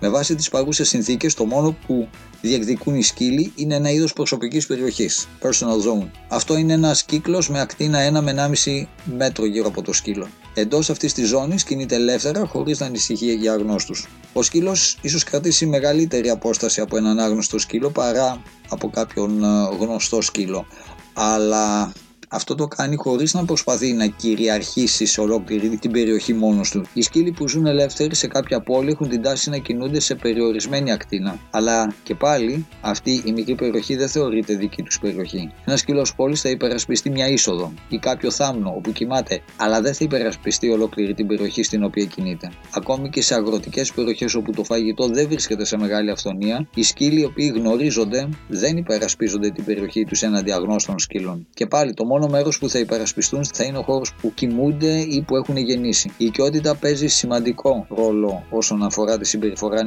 Με 0.01 0.11
βάση 0.11 0.35
τις 0.35 0.49
παρούσες 0.49 0.89
συνθήκες, 0.89 1.35
το 1.35 1.45
μόνο 1.45 1.77
που 1.87 2.09
διεκδικούν 2.41 2.95
οι 2.95 3.03
σκύλοι 3.03 3.53
είναι 3.55 3.75
ένα 3.75 3.91
είδος 3.91 4.13
προσωπικής 4.13 4.67
περιοχής, 4.67 5.29
personal 5.43 6.03
zone. 6.03 6.09
Αυτό 6.29 6.57
είναι 6.57 6.73
ένας 6.73 7.05
κύκλος 7.05 7.49
με 7.49 7.61
ακτίνα 7.61 7.99
1 8.19 8.21
με 8.21 8.31
1,5 8.31 8.89
μέτρο 9.05 9.47
γύρω 9.47 9.67
από 9.67 9.83
το 9.83 9.93
σκύλο. 9.93 10.29
Εντός 10.55 10.91
αυτής 10.91 11.13
της 11.13 11.29
ζώνης 11.29 11.65
κινείται 11.65 11.95
ελεύθερα 11.95 12.47
χωρίς 12.47 12.81
να 12.81 12.87
ανησυχεί 12.87 13.35
για 13.35 13.53
αγνώστους. 13.53 14.09
Ο 14.33 14.43
σκύλος 14.43 14.99
ίσως 15.01 15.25
κρατήσει 15.25 15.67
μεγαλύτερη 15.67 16.31
απόσταση 16.31 16.81
από 16.81 16.97
έναν 16.97 17.19
άγνωστο 17.19 17.59
σκύλο 17.59 17.91
παρά 17.91 18.43
από 18.69 18.91
κάποιον 18.91 19.45
ε, 19.45 19.47
γνωστό 19.79 20.21
σκύλο. 20.21 20.67
Αλλά 21.13 21.93
αυτό 22.35 22.55
το 22.55 22.67
κάνει 22.67 22.97
χωρίς 22.97 23.35
να 23.35 23.45
προσπαθεί 23.45 23.93
να 23.93 24.07
κυριαρχήσει 24.07 25.07
σε 25.07 25.21
ολόκληρη 25.21 25.77
την 25.77 25.91
περιοχή 25.91 26.35
μόνος 26.35 26.71
του. 26.71 26.83
Οι 26.93 27.03
σκύλοι 27.03 27.33
που 27.33 27.49
ζουν 27.49 27.67
ελεύθεροι 27.67 28.15
σε 28.15 28.27
κάποια 28.27 28.61
πόλη 28.61 28.91
έχουν 28.91 29.09
την 29.09 29.23
τάση 29.23 29.51
να 29.51 29.59
κινούνται 29.59 30.01
σε 30.01 30.15
περιορισμένη 30.15 30.93
ακτίνα. 30.93 31.39
Αλλά 31.51 31.95
και 32.03 32.15
πάλι 32.15 32.67
αυτή 32.81 33.23
η 33.25 33.33
μικρή 33.33 33.55
περιοχή 33.55 33.97
δεν 33.97 34.09
θεωρείται 34.09 34.55
δική 34.55 34.83
τους 34.83 34.99
περιοχή. 34.99 35.51
Ένας 35.65 35.81
σκύλος 35.81 36.15
πόλης 36.15 36.41
θα 36.41 36.49
υπερασπιστεί 36.49 37.11
μια 37.11 37.29
είσοδο 37.29 37.73
ή 37.89 37.99
κάποιο 37.99 38.31
θάμνο 38.31 38.73
όπου 38.77 38.93
κοιμάται, 38.93 39.41
αλλά 39.57 39.81
δεν 39.81 39.95
θα 39.95 40.05
υπερασπιστεί 40.05 40.71
ολόκληρη 40.71 41.15
την 41.15 41.27
περιοχή 41.27 41.63
στην 41.63 41.85
οποία 41.85 42.05
κινείται. 42.05 42.51
Ακόμη 42.75 43.11
και 43.11 43.23
σε 43.23 43.35
αγροτικές 43.35 43.93
περιοχές 43.93 44.35
όπου 44.35 44.53
το 44.53 44.65
φαγητό 44.65 45.07
δεν 45.07 45.29
βρίσκεται 45.29 45.65
σε 45.65 45.77
μεγάλη 45.77 46.11
αυθονία, 46.11 46.69
οι 46.75 46.83
σκύλοι 46.83 47.21
οι 47.21 47.25
οποίοι 47.25 47.53
γνωρίζονται 47.55 48.29
δεν 48.49 48.77
υπερασπίζονται 48.77 49.51
την 49.51 49.65
περιοχή 49.65 50.05
τους 50.05 50.23
έναντι 50.23 50.53
αγνώστων 50.53 50.99
σκύλων. 50.99 51.47
Και 51.55 51.67
πάλι 51.67 51.95
το 51.95 52.05
μόνο 52.05 52.24
μόνο 52.25 52.37
μέρος 52.37 52.59
που 52.59 52.69
θα 52.69 52.79
υπερασπιστούν 52.79 53.45
θα 53.55 53.65
είναι 53.65 53.79
ο 53.79 53.83
χώρος 53.83 54.15
που 54.21 54.35
κοιμούνται 54.35 54.99
ή 54.99 55.25
που 55.27 55.37
έχουν 55.37 55.57
γεννήσει. 55.57 56.11
Η 56.17 56.25
οικειότητα 56.25 56.75
παίζει 56.75 57.07
σημαντικό 57.07 57.87
ρόλο 57.89 58.45
όσον 58.51 58.83
αφορά 58.83 59.19
τη 59.19 59.27
συμπεριφορά 59.27 59.85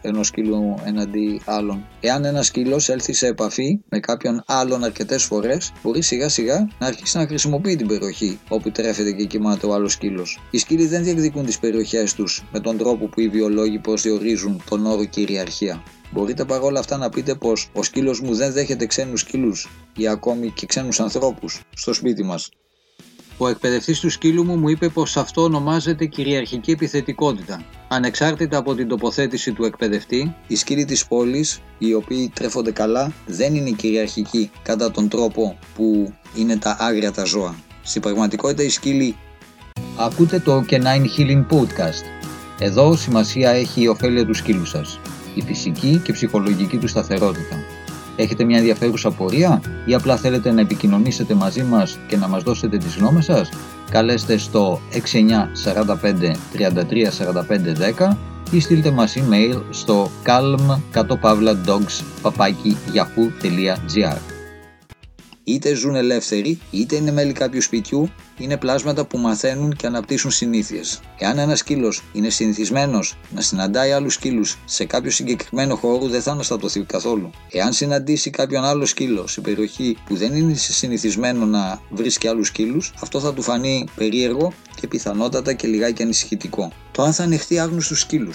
ενός 0.00 0.26
σκύλου 0.26 0.74
εναντί 0.84 1.40
άλλων. 1.44 1.86
Εάν 2.00 2.24
ένας 2.24 2.46
σκύλος 2.46 2.88
έλθει 2.88 3.12
σε 3.12 3.26
επαφή 3.26 3.80
με 3.88 4.00
κάποιον 4.00 4.42
άλλον 4.46 4.84
αρκετές 4.84 5.24
φορές, 5.24 5.72
μπορεί 5.82 6.02
σιγά 6.02 6.28
σιγά 6.28 6.68
να 6.78 6.86
αρχίσει 6.86 7.16
να 7.16 7.26
χρησιμοποιεί 7.26 7.76
την 7.76 7.86
περιοχή 7.86 8.38
όπου 8.48 8.70
τρέφεται 8.70 9.12
και 9.12 9.24
κοιμάται 9.24 9.66
ο 9.66 9.74
άλλος 9.74 9.92
σκύλος. 9.92 10.40
Οι 10.50 10.58
σκύλοι 10.58 10.86
δεν 10.86 11.04
διεκδικούν 11.04 11.44
τις 11.44 11.58
περιοχές 11.58 12.14
τους 12.14 12.44
με 12.52 12.60
τον 12.60 12.76
τρόπο 12.76 13.06
που 13.06 13.20
οι 13.20 13.28
βιολόγοι 13.28 13.78
προσδιορίζουν 13.78 14.62
τον 14.68 14.86
όρο 14.86 15.04
κυριαρχία. 15.04 15.82
Μπορείτε 16.10 16.44
παρόλα 16.44 16.80
αυτά 16.80 16.96
να 16.96 17.08
πείτε 17.08 17.34
πως 17.34 17.68
ο 17.72 17.82
σκύλος 17.82 18.20
μου 18.20 18.34
δεν 18.34 18.52
δέχεται 18.52 18.86
ξένους 18.86 19.20
σκύλους 19.20 19.68
ή 19.96 20.08
ακόμη 20.08 20.50
και 20.50 20.66
ξένους 20.66 21.00
ανθρώπους 21.00 21.60
στο 21.74 21.92
σπίτι 21.92 22.24
μας. 22.24 22.48
Ο 23.40 23.48
εκπαιδευτής 23.48 24.00
του 24.00 24.10
σκύλου 24.10 24.44
μου 24.44 24.56
μου 24.56 24.68
είπε 24.68 24.88
πως 24.88 25.16
αυτό 25.16 25.42
ονομάζεται 25.42 26.06
κυριαρχική 26.06 26.70
επιθετικότητα. 26.70 27.64
Ανεξάρτητα 27.88 28.58
από 28.58 28.74
την 28.74 28.88
τοποθέτηση 28.88 29.52
του 29.52 29.64
εκπαιδευτή, 29.64 30.34
οι 30.46 30.56
σκύλοι 30.56 30.84
της 30.84 31.06
πόλης, 31.06 31.60
οι 31.78 31.94
οποίοι 31.94 32.30
τρέφονται 32.34 32.70
καλά, 32.70 33.12
δεν 33.26 33.54
είναι 33.54 33.70
κυριαρχικοί 33.70 34.50
κατά 34.62 34.90
τον 34.90 35.08
τρόπο 35.08 35.58
που 35.74 36.12
είναι 36.36 36.56
τα 36.56 36.76
άγρια 36.80 37.12
τα 37.12 37.24
ζώα. 37.24 37.54
Στην 37.82 38.02
πραγματικότητα, 38.02 38.62
οι 38.62 38.68
σκύλοι. 38.68 39.16
Ακούτε 39.98 40.38
το 40.38 40.64
Canine 40.70 41.06
Healing 41.18 41.46
Podcast. 41.50 42.04
Εδώ 42.58 42.96
σημασία 42.96 43.50
έχει 43.50 43.82
η 43.82 43.88
ωφέλεια 43.88 44.26
του 44.26 44.34
σκύλου 44.34 44.64
σας 44.64 45.00
η 45.38 45.42
φυσική 45.42 46.00
και 46.04 46.12
ψυχολογική 46.12 46.76
του 46.76 46.88
σταθερότητα. 46.88 47.56
Έχετε 48.16 48.44
μια 48.44 48.58
ενδιαφέρουσα 48.58 49.10
πορεία 49.10 49.62
ή 49.84 49.94
απλά 49.94 50.16
θέλετε 50.16 50.52
να 50.52 50.60
επικοινωνήσετε 50.60 51.34
μαζί 51.34 51.62
μας 51.62 51.98
και 52.08 52.16
να 52.16 52.28
μας 52.28 52.42
δώσετε 52.42 52.76
τις 52.76 52.96
γνώμες 52.96 53.24
σας, 53.24 53.48
καλέστε 53.90 54.36
στο 54.36 54.80
6945 54.92 56.34
33 56.52 57.10
45 57.10 57.74
10 58.08 58.16
ή 58.50 58.60
στείλτε 58.60 58.90
μας 58.90 59.16
email 59.16 59.62
στο 59.70 60.10
calm 60.24 60.78
είτε 65.48 65.74
ζουν 65.74 65.94
ελεύθεροι, 65.94 66.58
είτε 66.70 66.96
είναι 66.96 67.12
μέλη 67.12 67.32
κάποιου 67.32 67.62
σπιτιού, 67.62 68.10
είναι 68.38 68.56
πλάσματα 68.56 69.04
που 69.04 69.18
μαθαίνουν 69.18 69.76
και 69.76 69.86
αναπτύσσουν 69.86 70.30
συνήθειες. 70.30 71.00
Εάν 71.18 71.38
ένας 71.38 71.58
σκύλος 71.58 72.02
είναι 72.12 72.30
συνηθισμένος 72.30 73.16
να 73.30 73.40
συναντάει 73.40 73.90
άλλους 73.90 74.14
σκύλους 74.14 74.58
σε 74.64 74.84
κάποιο 74.84 75.10
συγκεκριμένο 75.10 75.76
χώρο, 75.76 76.06
δεν 76.06 76.22
θα 76.22 76.30
αναστατωθεί 76.30 76.80
καθόλου. 76.80 77.30
Εάν 77.50 77.72
συναντήσει 77.72 78.30
κάποιον 78.30 78.64
άλλο 78.64 78.86
σκύλο 78.86 79.26
σε 79.26 79.40
περιοχή 79.40 79.96
που 80.06 80.16
δεν 80.16 80.34
είναι 80.34 80.54
συνηθισμένο 80.54 81.46
να 81.46 81.80
βρίσκει 81.90 82.28
άλλους 82.28 82.46
σκύλους, 82.46 82.92
αυτό 83.02 83.20
θα 83.20 83.34
του 83.34 83.42
φανεί 83.42 83.88
περίεργο 83.94 84.52
και 84.80 84.86
πιθανότατα 84.86 85.52
και 85.52 85.66
λιγάκι 85.66 86.02
ανησυχητικό. 86.02 86.72
Το 86.92 87.02
αν 87.02 87.12
θα 87.12 87.22
ανεχτεί 87.22 87.58
άγνωστου 87.58 87.94
σκύλου 87.94 88.32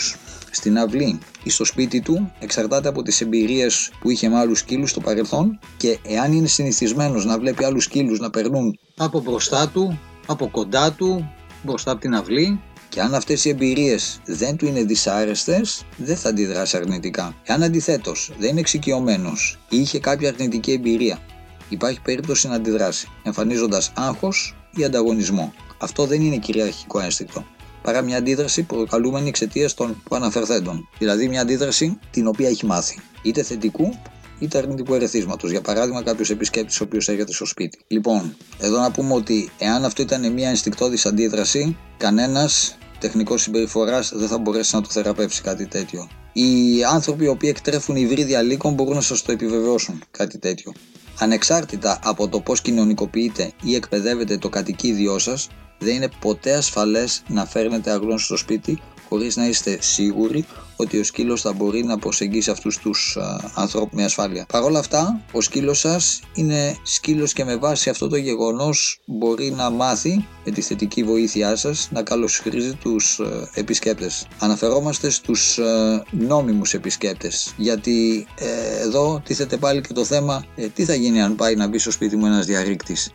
στην 0.52 0.78
αυλή 0.78 1.20
ή 1.44 1.50
στο 1.50 1.66
σπίτι 1.66 2.02
του 2.02 2.32
εξαρτάται 2.40 2.88
από 2.88 3.02
τις 3.02 3.22
εμπειρίες 3.22 3.92
που 4.00 4.10
είχε 4.10 4.30
με 4.30 4.38
άλλους 4.38 4.60
σκύλους 4.60 4.90
στο 4.90 5.00
παρελθόν 5.00 5.60
και 5.78 5.98
εάν 6.04 6.34
είναι 6.34 6.48
συνηθισμένος 6.48 7.26
να 7.26 7.40
βλέπει 7.40 7.64
άλλους 7.64 7.84
σκύλους 7.84 8.20
να 8.20 8.30
περνούν 8.30 8.80
από 8.98 9.20
μπροστά 9.20 9.70
του, 9.70 10.00
από 10.28 10.50
κοντά 10.50 10.92
του, 10.92 11.30
μπροστά 11.64 11.92
από 11.92 12.02
την 12.02 12.16
αυλή 12.16 12.60
και 12.90 13.02
αν 13.02 13.16
αυτές 13.16 13.46
οι 13.46 13.50
εμπειρίες 13.50 14.22
δεν 14.26 14.56
του 14.56 14.66
είναι 14.66 14.84
δυσάρεστες, 14.84 15.86
δεν 15.98 16.18
θα 16.18 16.30
αντιδράσει 16.30 16.78
αρνητικά. 16.78 17.36
Εάν 17.44 17.64
αντιθέτως 17.64 18.32
δεν 18.38 18.50
είναι 18.50 18.60
εξοικειωμένος 18.60 19.60
ή 19.70 19.78
είχε 19.78 20.00
κάποια 20.00 20.30
αρνητική 20.30 20.72
εμπειρία, 20.72 21.20
υπάρχει 21.70 22.02
περίπτωση 22.02 22.48
να 22.48 22.56
αντιδράσει, 22.56 23.08
εμφανίζοντας 23.24 23.92
άγχος 23.96 24.56
ή 24.76 24.84
ανταγωνισμό. 24.84 25.54
Αυτό 25.78 26.06
δεν 26.06 26.22
είναι 26.22 26.38
κυριαρχικό 26.38 27.00
ένστικτο 27.00 27.46
παρά 27.84 28.02
μια 28.02 28.18
αντίδραση 28.18 28.64
προκαλούμενη 28.64 29.28
εξαιτίας 29.28 29.74
των 29.74 30.02
προαναφερθέντων. 30.10 30.90
Δηλαδή 30.98 31.28
μια 31.28 31.42
αντίδραση 31.42 32.00
την 32.12 32.28
οποία 32.28 32.48
έχει 32.50 32.66
μάθει. 32.66 33.00
Είτε 33.22 33.44
θετικού 33.44 33.94
είτε 34.40 34.58
αρνητικού 34.58 34.94
ερεθίσματος. 34.94 35.52
Για 35.52 35.62
παράδειγμα, 35.62 36.04
κάποιος 36.04 36.30
επισκέπτης 36.30 36.82
ο 36.82 36.84
οποίος 36.84 37.08
έρχεται 37.08 37.34
στο 37.34 37.46
σπίτι. 37.46 37.80
Λοιπόν, 37.88 38.36
εδώ 38.60 38.80
να 38.80 38.92
πούμε 38.92 39.14
ότι 39.14 39.50
εάν 39.58 39.86
αυτό 39.86 40.02
ήταν 40.02 40.32
μια 40.34 40.50
ενστικτόδης 40.50 41.06
αντίδραση, 41.06 41.78
κανένας 41.98 42.78
τεχνικός 43.00 43.42
συμπεριφοράς 43.42 44.12
δεν 44.16 44.28
θα 44.28 44.38
μπορέσει 44.38 44.76
να 44.76 44.82
το 44.82 44.90
θεραπεύσει 44.90 45.42
κάτι 45.42 45.66
τέτοιο. 45.66 46.08
Οι 46.34 46.84
άνθρωποι 46.84 47.24
οι 47.24 47.28
οποίοι 47.28 47.50
εκτρέφουν 47.56 47.96
υβρίδια 47.96 48.42
λύκων 48.42 48.74
μπορούν 48.74 48.94
να 48.94 49.02
σας 49.02 49.22
το 49.22 49.32
επιβεβαιώσουν 49.32 50.02
κάτι 50.12 50.38
τέτοιο. 50.38 50.74
Ανεξάρτητα 51.20 52.00
από 52.04 52.28
το 52.28 52.40
πώς 52.40 52.62
κοινωνικοποιείτε 52.62 53.52
ή 53.64 53.76
εκπαιδεύετε 53.76 54.38
το 54.38 54.50
κατοικίδιό 54.50 55.20
σας, 55.20 55.48
δεν 55.78 55.96
είναι 55.96 56.10
ποτέ 56.20 56.56
ασφαλές 56.56 57.24
να 57.28 57.46
φέρνετε 57.46 57.92
αγρόν 57.92 58.20
στο 58.20 58.38
σπίτι 58.38 58.82
χωρίς 59.10 59.36
να 59.36 59.48
είστε 59.48 59.78
σίγουροι 59.82 60.46
ότι 60.76 61.00
ο 61.00 61.04
σκύλος 61.04 61.42
θα 61.42 61.54
μπορεί 61.54 61.84
να 61.84 61.98
προσεγγίσει 61.98 62.52
αυτούς 62.52 62.78
τους 62.78 63.18
α, 63.18 63.52
ανθρώπους 63.56 63.94
με 63.94 64.04
ασφάλεια. 64.04 64.46
Παρ' 64.52 64.64
όλα 64.64 64.80
αυτά, 64.80 65.22
ο 65.32 65.42
σκύλος 65.42 65.80
σας 65.80 66.22
είναι 66.34 66.78
σκύλος 66.84 67.34
και 67.34 67.44
με 67.44 67.56
βάση 67.56 67.90
αυτό 67.90 68.08
το 68.08 68.16
γεγονός 68.16 69.00
μπορεί 69.06 69.52
να 69.52 69.70
μάθει 69.70 70.26
με 70.46 70.52
τη 70.52 70.62
θετική 70.62 71.04
βοήθειά 71.04 71.56
σας 71.56 71.90
να 71.92 72.04
καλωσορίζει 72.04 72.74
τους 72.74 73.20
α, 73.20 73.50
επισκέπτες. 73.54 74.28
Αναφερόμαστε 74.40 75.10
στους 75.10 75.60
α, 75.60 76.04
νόμιμους 76.12 76.74
επισκέπτες 76.74 77.54
γιατί 77.58 78.28
ε, 78.40 78.82
εδώ 78.82 79.22
τίθεται 79.26 79.58
πάλι 79.58 79.82
και 79.82 79.94
το 79.94 80.06
θέμα 80.06 80.46
ε, 80.56 80.68
τι 80.68 80.86
θα 80.86 80.94
γίνει 80.94 81.22
αν 81.22 81.36
πάει 81.36 81.56
να 81.56 81.68
μπει 81.68 81.78
στο 81.78 81.92
σπίτι 81.92 82.16
μου 82.16 82.26
ένας 82.26 82.46
διαρρήκτης. 82.46 83.12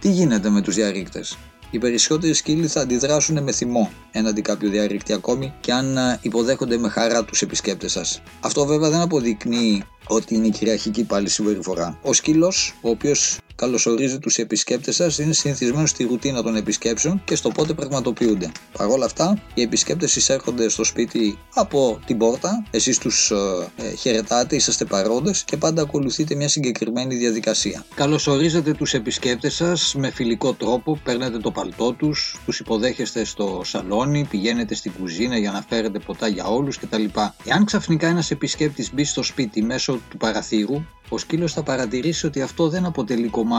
Τι 0.00 0.10
γίνεται 0.10 0.50
με 0.50 0.60
τους 0.60 0.74
διαρρήκτες; 0.74 1.36
Οι 1.70 1.78
περισσότεροι 1.78 2.34
σκύλοι 2.34 2.66
θα 2.66 2.80
αντιδράσουν 2.80 3.42
με 3.42 3.52
θυμό 3.52 3.90
έναντι 4.10 4.42
κάποιου 4.42 4.70
διαρρήκτη 4.70 5.12
ακόμη 5.12 5.52
και 5.60 5.72
αν 5.72 5.96
ε, 5.96 6.18
υποδέχονται 6.22 6.78
με 6.78 6.88
χαρά 6.88 7.24
τους 7.24 7.42
επισκέπτες 7.42 7.92
σας. 7.92 8.22
Αυτό 8.40 8.66
βέβαια 8.66 8.90
δεν 8.90 9.00
αποδεικνύει 9.00 9.84
ότι 10.06 10.34
είναι 10.34 10.48
κυριαρχική 10.48 11.04
πάλι 11.04 11.28
συμπεριφορά. 11.28 11.98
Ο 12.02 12.12
σκύλος, 12.12 12.74
ο 12.80 12.88
οποίος 12.90 13.38
καλωσορίζει 13.60 14.18
τους 14.18 14.38
επισκέπτες 14.38 14.94
σας, 14.94 15.18
είναι 15.18 15.32
συνηθισμένο 15.32 15.86
στη 15.86 16.04
ρουτίνα 16.04 16.42
των 16.42 16.56
επισκέψεων 16.56 17.22
και 17.24 17.34
στο 17.34 17.48
πότε 17.48 17.72
πραγματοποιούνται. 17.72 18.52
Παρ' 18.78 18.88
όλα 18.88 19.04
αυτά, 19.04 19.42
οι 19.54 19.62
επισκέπτες 19.62 20.16
εισέρχονται 20.16 20.68
στο 20.68 20.84
σπίτι 20.84 21.38
από 21.54 22.00
την 22.06 22.18
πόρτα, 22.18 22.64
εσείς 22.70 22.98
τους 22.98 23.30
ε, 23.30 23.36
ε, 23.76 23.94
χαιρετάτε, 23.94 24.56
είσαστε 24.56 24.84
παρόντες 24.84 25.44
και 25.44 25.56
πάντα 25.56 25.82
ακολουθείτε 25.82 26.34
μια 26.34 26.48
συγκεκριμένη 26.48 27.14
διαδικασία. 27.14 27.84
Καλωσορίζετε 27.94 28.72
τους 28.72 28.94
επισκέπτες 28.94 29.54
σας 29.54 29.94
με 29.94 30.10
φιλικό 30.10 30.52
τρόπο, 30.52 31.00
παίρνετε 31.04 31.38
το 31.38 31.50
παλτό 31.50 31.92
τους, 31.92 32.40
τους 32.44 32.60
υποδέχεστε 32.60 33.24
στο 33.24 33.60
σαλόνι, 33.64 34.26
πηγαίνετε 34.30 34.74
στην 34.74 34.92
κουζίνα 35.00 35.38
για 35.38 35.50
να 35.50 35.64
φέρετε 35.68 35.98
ποτά 35.98 36.28
για 36.28 36.44
όλους 36.44 36.78
κτλ. 36.78 37.04
Εάν 37.44 37.64
ξαφνικά 37.64 38.08
ένας 38.08 38.30
επισκέπτης 38.30 38.94
μπει 38.94 39.04
στο 39.04 39.22
σπίτι 39.22 39.62
μέσω 39.62 40.00
του 40.10 40.16
παραθύρου, 40.16 40.84
ο 41.12 41.18
σκύλος 41.18 41.52
θα 41.52 41.62
παρατηρήσει 41.62 42.26
ότι 42.26 42.42
αυτό 42.42 42.68
δεν 42.68 42.84
αποτελεί 42.84 43.28
κομμάτι 43.28 43.49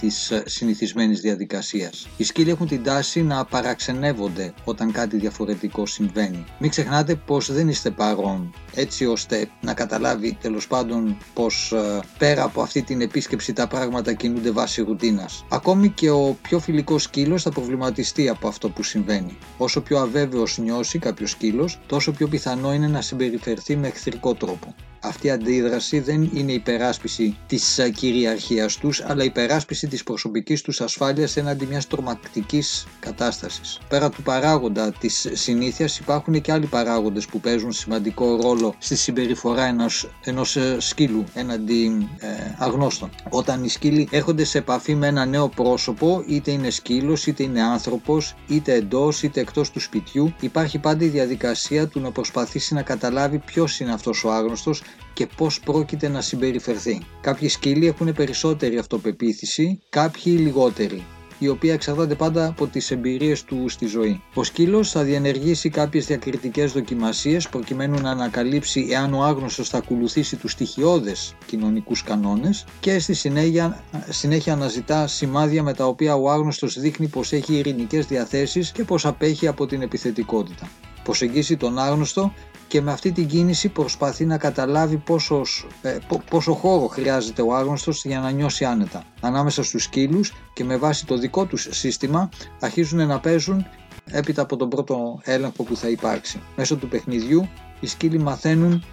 της 0.00 0.30
ε, 0.30 0.42
συνηθισμένης 0.46 1.20
διαδικασίας. 1.20 2.08
Οι 2.16 2.24
σκύλοι 2.24 2.50
έχουν 2.50 2.66
την 2.66 2.82
τάση 2.82 3.22
να 3.22 3.44
παραξενεύονται 3.44 4.54
όταν 4.64 4.92
κάτι 4.92 5.16
διαφορετικό 5.16 5.86
συμβαίνει. 5.86 6.44
Μην 6.58 6.70
ξεχνάτε 6.70 7.14
πως 7.14 7.52
δεν 7.52 7.68
είστε 7.68 7.90
παρόν 7.90 8.54
έτσι 8.74 9.06
ώστε 9.06 9.48
να 9.60 9.74
καταλάβει 9.74 10.38
τέλος 10.40 10.66
πάντων 10.66 11.16
πως 11.34 11.72
ε, 11.72 12.00
πέρα 12.18 12.42
από 12.42 12.62
αυτή 12.62 12.82
την 12.82 13.00
επίσκεψη 13.00 13.52
τα 13.52 13.66
πράγματα 13.66 14.12
κινούνται 14.12 14.50
βάσει 14.50 14.82
ρουτίνας. 14.82 15.44
Ακόμη 15.48 15.88
και 15.88 16.10
ο 16.10 16.36
πιο 16.42 16.58
φιλικός 16.58 17.02
σκύλος 17.02 17.42
θα 17.42 17.50
προβληματιστεί 17.50 18.28
από 18.28 18.48
αυτό 18.48 18.68
που 18.68 18.82
συμβαίνει. 18.82 19.38
Όσο 19.58 19.80
πιο 19.80 19.98
αβέβαιος 19.98 20.58
νιώσει 20.58 20.98
κάποιος 20.98 21.30
σκύλος, 21.30 21.80
τόσο 21.86 22.12
πιο 22.12 22.28
πιθανό 22.28 22.74
είναι 22.74 22.88
να 22.88 23.00
συμπεριφερθεί 23.00 23.76
με 23.76 23.86
εχθρικό 23.86 24.34
τρόπο 24.34 24.74
αυτή 25.04 25.26
η 25.26 25.30
αντίδραση 25.30 26.00
δεν 26.00 26.30
είναι 26.34 26.52
υπεράσπιση 26.52 27.36
της 27.46 27.78
ε, 27.78 27.90
κυριαρχίας 27.90 28.76
τους, 28.76 29.02
αλλά 29.06 29.24
υπεράσπιση 29.24 29.88
της 29.88 30.02
προσωπικής 30.02 30.62
τους 30.62 30.80
ασφάλειας 30.80 31.36
έναντι 31.36 31.66
μιας 31.66 31.86
τρομακτικής 31.86 32.86
κατάστασης. 33.00 33.78
Πέρα 33.88 34.10
του 34.10 34.22
παράγοντα 34.22 34.92
της 34.92 35.28
συνήθειας 35.32 35.98
υπάρχουν 35.98 36.40
και 36.40 36.52
άλλοι 36.52 36.66
παράγοντες 36.66 37.26
που 37.26 37.40
παίζουν 37.40 37.72
σημαντικό 37.72 38.36
ρόλο 38.42 38.74
στη 38.78 38.96
συμπεριφορά 38.96 39.64
ενός, 39.64 40.10
ενός 40.24 40.56
ε, 40.56 40.76
σκύλου 40.80 41.24
έναντι 41.34 42.08
ε, 42.18 42.28
αγνώστων. 42.58 43.10
Όταν 43.30 43.64
οι 43.64 43.68
σκύλοι 43.68 44.08
έρχονται 44.10 44.44
σε 44.44 44.58
επαφή 44.58 44.94
με 44.94 45.06
ένα 45.06 45.24
νέο 45.24 45.48
πρόσωπο, 45.48 46.24
είτε 46.26 46.50
είναι 46.50 46.70
σκύλος, 46.70 47.26
είτε 47.26 47.42
είναι 47.42 47.62
άνθρωπος, 47.62 48.34
είτε 48.48 48.72
εντός, 48.72 49.22
είτε 49.22 49.40
εκτός 49.40 49.70
του 49.70 49.80
σπιτιού, 49.80 50.34
υπάρχει 50.40 50.78
πάντα 50.78 51.04
η 51.04 51.08
διαδικασία 51.08 51.88
του 51.88 52.00
να 52.00 52.10
προσπαθήσει 52.10 52.74
να 52.74 52.82
καταλάβει 52.82 53.38
ποιος 53.38 53.80
είναι 53.80 53.92
αυτός 53.92 54.24
ο 54.24 54.32
άγνωστος 54.32 54.82
και 55.12 55.26
πώς 55.36 55.60
πρόκειται 55.60 56.08
να 56.08 56.20
συμπεριφερθεί. 56.20 57.00
Κάποιοι 57.20 57.48
σκύλοι 57.48 57.86
έχουν 57.86 58.12
περισσότερη 58.12 58.78
αυτοπεποίθηση, 58.78 59.80
κάποιοι 59.88 60.36
λιγότερη 60.38 61.04
η 61.38 61.48
οποία 61.48 61.72
εξαρτάται 61.72 62.14
πάντα 62.14 62.46
από 62.46 62.66
τις 62.66 62.90
εμπειρίες 62.90 63.44
του 63.44 63.68
στη 63.68 63.86
ζωή. 63.86 64.22
Ο 64.34 64.44
σκύλος 64.44 64.90
θα 64.90 65.02
διενεργήσει 65.02 65.68
κάποιες 65.68 66.06
διακριτικές 66.06 66.72
δοκιμασίες 66.72 67.48
προκειμένου 67.48 68.00
να 68.00 68.10
ανακαλύψει 68.10 68.86
εάν 68.90 69.14
ο 69.14 69.22
άγνωστος 69.22 69.68
θα 69.68 69.78
ακολουθήσει 69.78 70.36
τους 70.36 70.52
στοιχειώδες 70.52 71.34
κοινωνικούς 71.46 72.02
κανόνες 72.02 72.64
και 72.80 72.98
στη 72.98 73.14
συνέχεια, 73.14 73.84
συνέχεια 74.08 74.52
αναζητά 74.52 75.06
σημάδια 75.06 75.62
με 75.62 75.74
τα 75.74 75.86
οποία 75.86 76.14
ο 76.14 76.30
άγνωστος 76.30 76.78
δείχνει 76.78 77.06
πως 77.06 77.32
έχει 77.32 77.54
ειρηνικές 77.54 78.06
διαθέσεις 78.06 78.72
και 78.72 78.84
πως 78.84 79.06
απέχει 79.06 79.46
από 79.46 79.66
την 79.66 79.82
επιθετικότητα. 79.82 80.68
Προσεγγίσει 81.04 81.56
τον 81.56 81.78
άγνωστο 81.78 82.32
και 82.68 82.80
με 82.80 82.92
αυτή 82.92 83.12
την 83.12 83.26
κίνηση 83.26 83.68
προσπαθεί 83.68 84.24
να 84.24 84.38
καταλάβει 84.38 84.96
πόσο, 84.96 85.42
ε, 85.82 85.98
πόσο 86.30 86.52
χώρο 86.52 86.86
χρειάζεται 86.86 87.42
ο 87.42 87.54
άγνωστος 87.54 88.04
για 88.04 88.20
να 88.20 88.30
νιώσει 88.30 88.64
άνετα. 88.64 89.04
Ανάμεσα 89.20 89.62
στους 89.62 89.82
σκύλους 89.82 90.32
και 90.52 90.64
με 90.64 90.76
βάση 90.76 91.06
το 91.06 91.16
δικό 91.16 91.44
τους 91.44 91.68
σύστημα 91.70 92.28
αρχίζουν 92.60 93.06
να 93.06 93.20
παίζουν 93.20 93.66
έπειτα 94.04 94.42
από 94.42 94.56
τον 94.56 94.68
πρώτο 94.68 95.20
έλεγχο 95.22 95.62
που 95.62 95.76
θα 95.76 95.88
υπάρξει. 95.88 96.40
Μέσω 96.56 96.76
του 96.76 96.88
παιχνιδιού 96.88 97.48
οι 97.80 97.86
σκύλοι 97.86 98.18
μαθαίνουν 98.18 98.84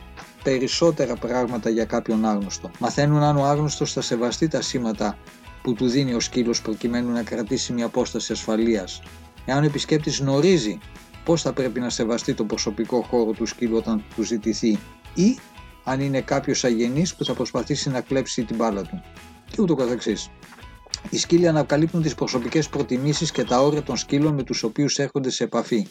περισσότερα 0.43 1.15
πράγματα 1.15 1.69
για 1.69 1.85
κάποιον 1.85 2.25
άγνωστο. 2.25 2.71
Μαθαίνουν 2.79 3.23
αν 3.23 3.37
ο 3.37 3.45
άγνωστος 3.45 3.93
θα 3.93 4.01
σεβαστεί 4.01 4.47
τα 4.47 4.61
σήματα 4.61 5.17
που 5.63 5.73
του 5.73 5.87
δίνει 5.87 6.13
ο 6.13 6.19
σκύλος 6.19 6.61
προκειμένου 6.61 7.11
να 7.11 7.23
κρατήσει 7.23 7.73
μια 7.73 7.85
απόσταση 7.85 8.31
ασφαλείας. 8.31 9.01
Εάν 9.45 9.63
ο 9.63 9.65
επισκέπτης 9.65 10.19
γνωρίζει 10.19 10.79
πώς 11.23 11.41
θα 11.41 11.53
πρέπει 11.53 11.79
να 11.79 11.89
σεβαστεί 11.89 12.33
το 12.33 12.43
προσωπικό 12.43 13.01
χώρο 13.01 13.31
του 13.31 13.45
σκύλου 13.45 13.77
όταν 13.77 14.03
του 14.15 14.23
ζητηθεί 14.23 14.79
ή 15.13 15.37
αν 15.83 16.01
είναι 16.01 16.21
κάποιος 16.21 16.63
αγενής 16.63 17.15
που 17.15 17.25
θα 17.25 17.33
προσπαθήσει 17.33 17.89
να 17.89 18.01
κλέψει 18.01 18.43
την 18.43 18.55
μπάλα 18.55 18.81
του 18.81 19.01
και 19.51 19.61
ούτω 19.61 19.75
καθεξής. 19.75 20.29
Οι 21.09 21.17
σκύλοι 21.17 21.47
ανακαλύπτουν 21.47 22.01
τις 22.01 22.15
προσωπικές 22.15 22.69
προτιμήσεις 22.69 23.31
και 23.31 23.43
τα 23.43 23.61
όρια 23.61 23.83
των 23.83 23.97
σκύλων 23.97 24.33
με 24.33 24.43
τους 24.43 24.63
οποίους 24.63 24.99
έρχονται 24.99 25.29
σε 25.29 25.43
επαφή. 25.43 25.87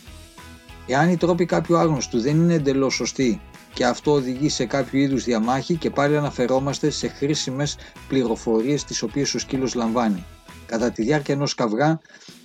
Εάν 0.86 1.10
οι 1.10 1.16
τρόποι 1.16 1.44
κάποιου 1.44 1.76
άγνωστου 1.76 2.20
δεν 2.20 2.36
είναι 2.36 2.54
εντελώς 2.54 2.94
σωστοί 2.94 3.40
και 3.74 3.84
αυτό 3.84 4.12
οδηγεί 4.12 4.48
σε 4.48 4.64
κάποιο 4.64 5.00
είδους 5.00 5.24
διαμάχη 5.24 5.76
και 5.76 5.90
πάλι 5.90 6.16
αναφερόμαστε 6.16 6.90
σε 6.90 7.08
χρήσιμες 7.08 7.76
πληροφορίες 8.08 8.84
τις 8.84 9.02
οποίες 9.02 9.34
ο 9.34 9.38
σκύλος 9.38 9.74
λαμβάνει. 9.74 10.24
Κατά 10.66 10.90
τη 10.90 11.02
διάρκεια 11.02 11.34
ενός 11.34 11.54
καυγά 11.54 12.00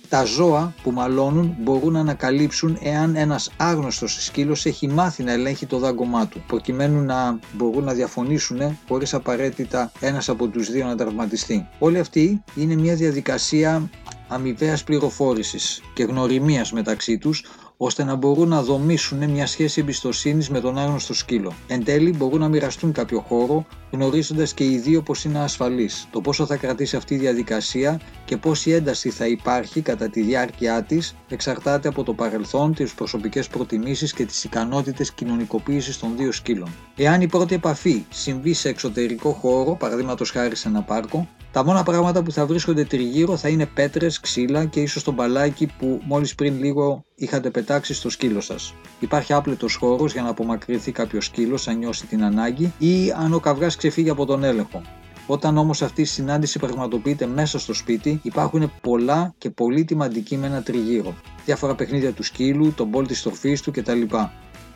Τα 0.08 0.24
ζώα 0.24 0.74
που 0.82 0.90
μαλώνουν 0.90 1.56
μπορούν 1.60 1.92
να 1.92 2.00
ανακαλύψουν 2.00 2.78
εάν 2.82 3.16
ένας 3.16 3.50
άγνωστος 3.56 4.24
σκύλος 4.24 4.66
έχει 4.66 4.88
μάθει 4.88 5.22
να 5.22 5.32
ελέγχει 5.32 5.66
το 5.66 5.78
δάγκωμά 5.78 6.26
του, 6.26 6.44
προκειμένου 6.46 7.02
να 7.02 7.38
μπορούν 7.52 7.84
να 7.84 7.92
διαφωνήσουν 7.92 8.78
χωρίς 8.88 9.14
απαραίτητα 9.14 9.92
ένας 10.00 10.28
από 10.28 10.46
τους 10.48 10.70
δύο 10.70 10.86
να 10.86 10.96
τραυματιστεί. 10.96 11.68
Όλη 11.78 11.98
αυτή 11.98 12.42
είναι 12.54 12.74
μια 12.74 12.94
διαδικασία 12.94 13.90
αμοιβαίας 14.28 14.84
πληροφόρησης 14.84 15.82
και 15.94 16.02
γνωριμίας 16.02 16.72
μεταξύ 16.72 17.18
τους, 17.18 17.44
ώστε 17.76 18.04
να 18.04 18.14
μπορούν 18.14 18.48
να 18.48 18.62
δομήσουν 18.62 19.30
μια 19.30 19.46
σχέση 19.46 19.80
εμπιστοσύνης 19.80 20.50
με 20.50 20.60
τον 20.60 20.78
άγνωστο 20.78 21.14
σκύλο. 21.14 21.52
Εν 21.66 21.84
τέλει, 21.84 22.14
μπορούν 22.16 22.40
να 22.40 22.48
μοιραστούν 22.48 22.92
κάποιο 22.92 23.20
χώρο, 23.20 23.66
γνωρίζοντας 23.90 24.54
και 24.54 24.64
οι 24.64 24.78
δύο 24.78 25.02
πως 25.02 25.24
είναι 25.24 25.38
ασφαλείς. 25.38 26.08
Το 26.10 26.20
πόσο 26.20 26.46
θα 26.46 26.56
κρατήσει 26.56 26.96
αυτή 26.96 27.14
η 27.14 27.18
διαδικασία 27.18 28.00
και 28.24 28.36
πόση 28.36 28.70
ένταση 28.70 29.10
θα 29.10 29.26
υπάρχει 29.26 29.80
κατά 29.80 30.08
τη 30.08 30.20
διάρκεια 30.20 30.82
της 30.82 31.14
εξαρτάται 31.28 31.88
από 31.88 32.02
το 32.02 32.12
παρελθόν, 32.12 32.74
τις 32.74 32.94
προσωπικές 32.94 33.48
προτιμήσεις 33.48 34.12
και 34.12 34.24
τις 34.24 34.44
ικανότητες 34.44 35.12
κοινωνικοποίησης 35.12 35.98
των 35.98 36.16
δύο 36.16 36.32
σκύλων. 36.32 36.68
Εάν 36.96 37.20
η 37.20 37.26
πρώτη 37.26 37.54
επαφή 37.54 38.04
συμβεί 38.10 38.52
σε 38.52 38.68
εξωτερικό 38.68 39.30
χώρο, 39.30 39.76
παραδείγματος 39.76 40.30
χάρη 40.30 40.56
σε 40.56 40.68
ένα 40.68 40.82
πάρκο, 40.82 41.28
τα 41.56 41.64
μόνα 41.64 41.82
πράγματα 41.82 42.22
που 42.22 42.32
θα 42.32 42.46
βρίσκονται 42.46 42.84
τριγύρω 42.84 43.36
θα 43.36 43.48
είναι 43.48 43.66
πέτρες, 43.66 44.20
ξύλα 44.20 44.64
και 44.64 44.80
ίσως 44.80 45.02
το 45.02 45.12
μπαλάκι 45.12 45.66
που 45.78 46.00
μόλις 46.04 46.34
πριν 46.34 46.58
λίγο 46.58 47.04
είχατε 47.14 47.50
πετάξει 47.50 47.94
στο 47.94 48.10
σκύλο 48.10 48.40
σας. 48.40 48.74
Υπάρχει 49.00 49.32
άπλετος 49.32 49.74
χώρος 49.74 50.12
για 50.12 50.22
να 50.22 50.28
απομακρυνθεί 50.28 50.92
κάποιος 50.92 51.24
σκύλος 51.24 51.68
αν 51.68 51.78
νιώσει 51.78 52.06
την 52.06 52.24
ανάγκη 52.24 52.72
ή 52.78 53.12
αν 53.16 53.34
ο 53.34 53.40
καυγάς 53.40 53.76
ξεφύγει 53.76 54.10
από 54.10 54.26
τον 54.26 54.44
έλεγχο. 54.44 54.82
Όταν 55.26 55.56
όμως 55.56 55.82
αυτή 55.82 56.00
η 56.00 56.04
συνάντηση 56.04 56.58
πραγματοποιείται 56.58 57.26
μέσα 57.26 57.58
στο 57.58 57.72
σπίτι, 57.72 58.20
υπάρχουν 58.22 58.72
πολλά 58.80 59.34
και 59.38 59.50
πολύτιμα 59.50 60.04
αντικείμενα 60.04 60.62
τριγύρω. 60.62 61.14
Διάφορα 61.44 61.74
παιχνίδια 61.74 62.12
του 62.12 62.22
σκύλου, 62.22 62.72
τον 62.72 62.88
μπολ 62.88 63.06
της 63.06 63.22
τροφής 63.22 63.60
του 63.60 63.70
κτλ. 63.70 64.02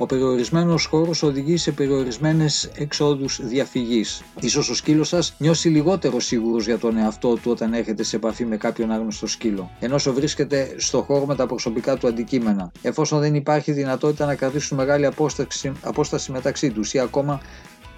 Ο 0.02 0.06
περιορισμένος 0.06 0.84
χώρος 0.84 1.22
οδηγεί 1.22 1.56
σε 1.56 1.72
περιορισμένες 1.72 2.70
εξόδους 2.74 3.40
διαφυγής. 3.42 4.22
σω 4.48 4.60
ο 4.60 4.74
σκύλος 4.74 5.08
σας 5.08 5.34
νιώσει 5.38 5.68
λιγότερο 5.68 6.20
σίγουρος 6.20 6.64
για 6.66 6.78
τον 6.78 6.96
εαυτό 6.96 7.34
του 7.34 7.50
όταν 7.50 7.72
έρχεται 7.74 8.02
σε 8.02 8.16
επαφή 8.16 8.44
με 8.44 8.56
κάποιον 8.56 8.90
άγνωστο 8.90 9.26
σκύλο, 9.26 9.70
ενώ 9.80 9.96
βρίσκεται 9.98 10.74
στο 10.76 11.02
χώρο 11.02 11.26
με 11.26 11.34
τα 11.34 11.46
προσωπικά 11.46 11.96
του 11.96 12.06
αντικείμενα, 12.06 12.72
εφόσον 12.82 13.20
δεν 13.20 13.34
υπάρχει 13.34 13.72
δυνατότητα 13.72 14.26
να 14.26 14.34
κρατήσουν 14.34 14.76
μεγάλη 14.76 15.06
απόσταση, 15.06 15.72
απόσταση 15.82 16.32
μεταξύ 16.32 16.70
τους 16.70 16.94
ή 16.94 16.98
ακόμα 16.98 17.40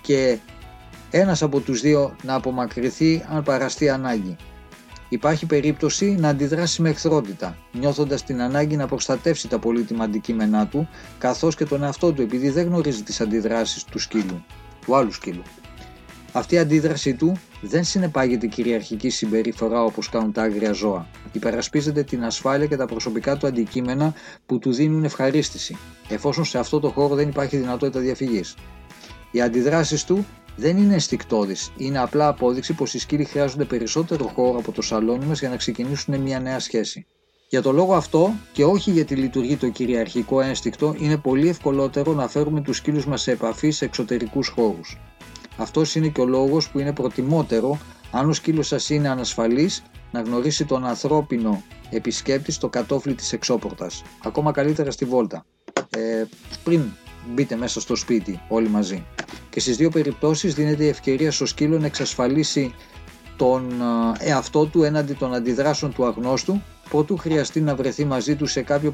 και 0.00 0.38
ένας 1.10 1.42
από 1.42 1.60
τους 1.60 1.80
δύο 1.80 2.16
να 2.22 2.34
απομακρυνθεί 2.34 3.24
αν 3.28 3.42
παραστεί 3.42 3.88
ανάγκη 3.88 4.36
υπάρχει 5.12 5.46
περίπτωση 5.46 6.14
να 6.18 6.28
αντιδράσει 6.28 6.82
με 6.82 6.88
εχθρότητα, 6.88 7.56
νιώθοντας 7.72 8.24
την 8.24 8.40
ανάγκη 8.40 8.76
να 8.76 8.86
προστατεύσει 8.86 9.48
τα 9.48 9.58
πολύτιμα 9.58 10.04
αντικείμενά 10.04 10.66
του, 10.66 10.88
καθώς 11.18 11.54
και 11.56 11.64
τον 11.64 11.82
εαυτό 11.82 12.12
του, 12.12 12.22
επειδή 12.22 12.50
δεν 12.50 12.66
γνωρίζει 12.66 13.02
τις 13.02 13.20
αντιδράσεις 13.20 13.84
του 13.84 13.98
σκύλου, 13.98 14.44
του 14.84 14.96
άλλου 14.96 15.12
σκύλου. 15.12 15.42
Αυτή 16.32 16.54
η 16.54 16.58
αντίδραση 16.58 17.14
του 17.14 17.36
δεν 17.60 17.84
συνεπάγεται 17.84 18.46
κυριαρχική 18.46 19.10
συμπεριφορά 19.10 19.84
όπως 19.84 20.08
κάνουν 20.08 20.32
τα 20.32 20.42
άγρια 20.42 20.72
ζώα. 20.72 21.06
Υπερασπίζεται 21.32 22.02
την 22.02 22.24
ασφάλεια 22.24 22.66
και 22.66 22.76
τα 22.76 22.86
προσωπικά 22.86 23.36
του 23.36 23.46
αντικείμενα 23.46 24.14
που 24.46 24.58
του 24.58 24.72
δίνουν 24.72 25.04
ευχαρίστηση, 25.04 25.76
εφόσον 26.08 26.44
σε 26.44 26.58
αυτό 26.58 26.80
το 26.80 26.88
χώρο 26.88 27.14
δεν 27.14 27.28
υπάρχει 27.28 27.56
δυνατότητα 27.56 28.00
διαφυγής. 28.00 28.54
Οι 29.30 29.40
αντιδράσεις 29.40 30.04
του 30.04 30.26
δεν 30.56 30.76
είναι 30.76 30.94
αισθηκτόδη. 30.94 31.56
Είναι 31.76 31.98
απλά 31.98 32.28
απόδειξη 32.28 32.72
πως 32.72 32.94
οι 32.94 32.98
σκύλοι 32.98 33.24
χρειάζονται 33.24 33.64
περισσότερο 33.64 34.26
χώρο 34.34 34.58
από 34.58 34.72
το 34.72 34.82
σαλόνι 34.82 35.24
μας 35.24 35.38
για 35.38 35.48
να 35.48 35.56
ξεκινήσουν 35.56 36.20
μια 36.20 36.40
νέα 36.40 36.58
σχέση. 36.58 37.06
Για 37.48 37.62
το 37.62 37.72
λόγο 37.72 37.94
αυτό 37.94 38.34
και 38.52 38.64
όχι 38.64 38.90
γιατί 38.90 39.14
λειτουργεί 39.14 39.56
το 39.56 39.68
κυριαρχικό 39.68 40.40
ένστικτο, 40.40 40.94
είναι 40.98 41.16
πολύ 41.16 41.48
ευκολότερο 41.48 42.12
να 42.12 42.28
φέρουμε 42.28 42.60
τους 42.60 42.76
σκύλους 42.76 43.06
μας 43.06 43.22
σε 43.22 43.30
επαφή 43.30 43.70
σε 43.70 43.84
εξωτερικούς 43.84 44.48
χώρους. 44.48 44.98
Αυτός 45.56 45.94
είναι 45.94 46.08
και 46.08 46.20
ο 46.20 46.26
λόγος 46.26 46.70
που 46.70 46.78
είναι 46.78 46.92
προτιμότερο, 46.92 47.78
αν 48.10 48.28
ο 48.28 48.32
σκύλος 48.32 48.66
σας 48.66 48.90
είναι 48.90 49.08
ανασφαλής, 49.08 49.82
να 50.10 50.20
γνωρίσει 50.20 50.64
τον 50.64 50.84
ανθρώπινο 50.86 51.62
επισκέπτη 51.90 52.52
στο 52.52 52.68
κατόφλι 52.68 53.14
της 53.14 53.32
εξώπορτας. 53.32 54.02
Ακόμα 54.24 54.52
καλύτερα 54.52 54.90
στη 54.90 55.04
βόλτα. 55.04 55.44
Ε, 55.90 56.24
πριν 56.64 56.82
μπείτε 57.28 57.56
μέσα 57.56 57.80
στο 57.80 57.96
σπίτι 57.96 58.40
όλοι 58.48 58.68
μαζί. 58.68 59.04
Και 59.50 59.60
στις 59.60 59.76
δύο 59.76 59.90
περιπτώσεις 59.90 60.54
δίνεται 60.54 60.84
η 60.84 60.88
ευκαιρία 60.88 61.32
στο 61.32 61.46
σκύλο 61.46 61.78
να 61.78 61.86
εξασφαλίσει 61.86 62.74
τον 63.36 63.70
ε, 64.20 64.28
εαυτό 64.30 64.66
του 64.66 64.82
έναντι 64.82 65.12
των 65.12 65.34
αντιδράσεων 65.34 65.94
του 65.94 66.04
αγνώστου 66.04 66.62
προτού 66.92 67.16
χρειαστεί 67.16 67.60
να 67.60 67.74
βρεθεί 67.74 68.04
μαζί 68.04 68.36
του 68.36 68.46
σε 68.46 68.62
κάποιο 68.62 68.92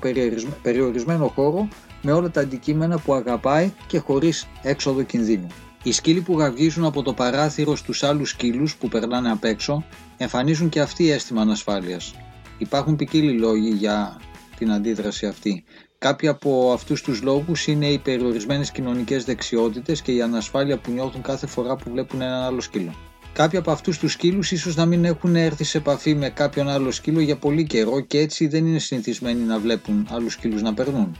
περιορισμένο 0.62 1.28
χώρο 1.28 1.68
με 2.02 2.12
όλα 2.12 2.30
τα 2.30 2.40
αντικείμενα 2.40 2.98
που 2.98 3.14
αγαπάει 3.14 3.72
και 3.86 3.98
χωρίς 3.98 4.46
έξοδο 4.62 5.02
κινδύνου. 5.02 5.46
Οι 5.82 5.92
σκύλοι 5.92 6.20
που 6.20 6.38
γαυγίζουν 6.38 6.84
από 6.84 7.02
το 7.02 7.12
παράθυρο 7.12 7.76
στους 7.76 8.02
άλλους 8.02 8.30
σκύλους 8.30 8.76
που 8.76 8.88
περνάνε 8.88 9.30
απ' 9.30 9.44
έξω 9.44 9.84
εμφανίζουν 10.16 10.68
και 10.68 10.80
αυτοί 10.80 11.10
αίσθημα 11.10 11.40
ανασφάλειας. 11.40 12.14
Υπάρχουν 12.58 12.96
ποικίλοι 12.96 13.38
λόγοι 13.38 13.70
για 13.70 14.20
την 14.58 14.72
αντίδραση 14.72 15.26
αυτή. 15.26 15.64
Κάποιοι 16.00 16.28
από 16.28 16.72
αυτούς 16.72 17.02
τους 17.02 17.22
λόγους 17.22 17.66
είναι 17.66 17.86
οι 17.86 17.98
περιορισμένες 17.98 18.70
κοινωνικές 18.70 19.24
δεξιότητες 19.24 20.02
και 20.02 20.12
η 20.12 20.22
ανασφάλεια 20.22 20.78
που 20.78 20.90
νιώθουν 20.90 21.22
κάθε 21.22 21.46
φορά 21.46 21.76
που 21.76 21.90
βλέπουν 21.90 22.20
έναν 22.20 22.42
άλλο 22.42 22.60
σκύλο. 22.60 22.94
Κάποιοι 23.32 23.58
από 23.58 23.70
αυτούς 23.70 23.98
τους 23.98 24.12
σκύλους 24.12 24.52
ίσως 24.52 24.76
να 24.76 24.86
μην 24.86 25.04
έχουν 25.04 25.36
έρθει 25.36 25.64
σε 25.64 25.78
επαφή 25.78 26.14
με 26.14 26.28
κάποιον 26.28 26.68
άλλο 26.68 26.90
σκύλο 26.90 27.20
για 27.20 27.36
πολύ 27.36 27.64
καιρό 27.64 28.00
και 28.00 28.18
έτσι 28.18 28.46
δεν 28.46 28.66
είναι 28.66 28.78
συνηθισμένοι 28.78 29.42
να 29.42 29.58
βλέπουν 29.58 30.08
άλλους 30.10 30.32
σκύλους 30.32 30.62
να 30.62 30.74
περνούν. 30.74 31.16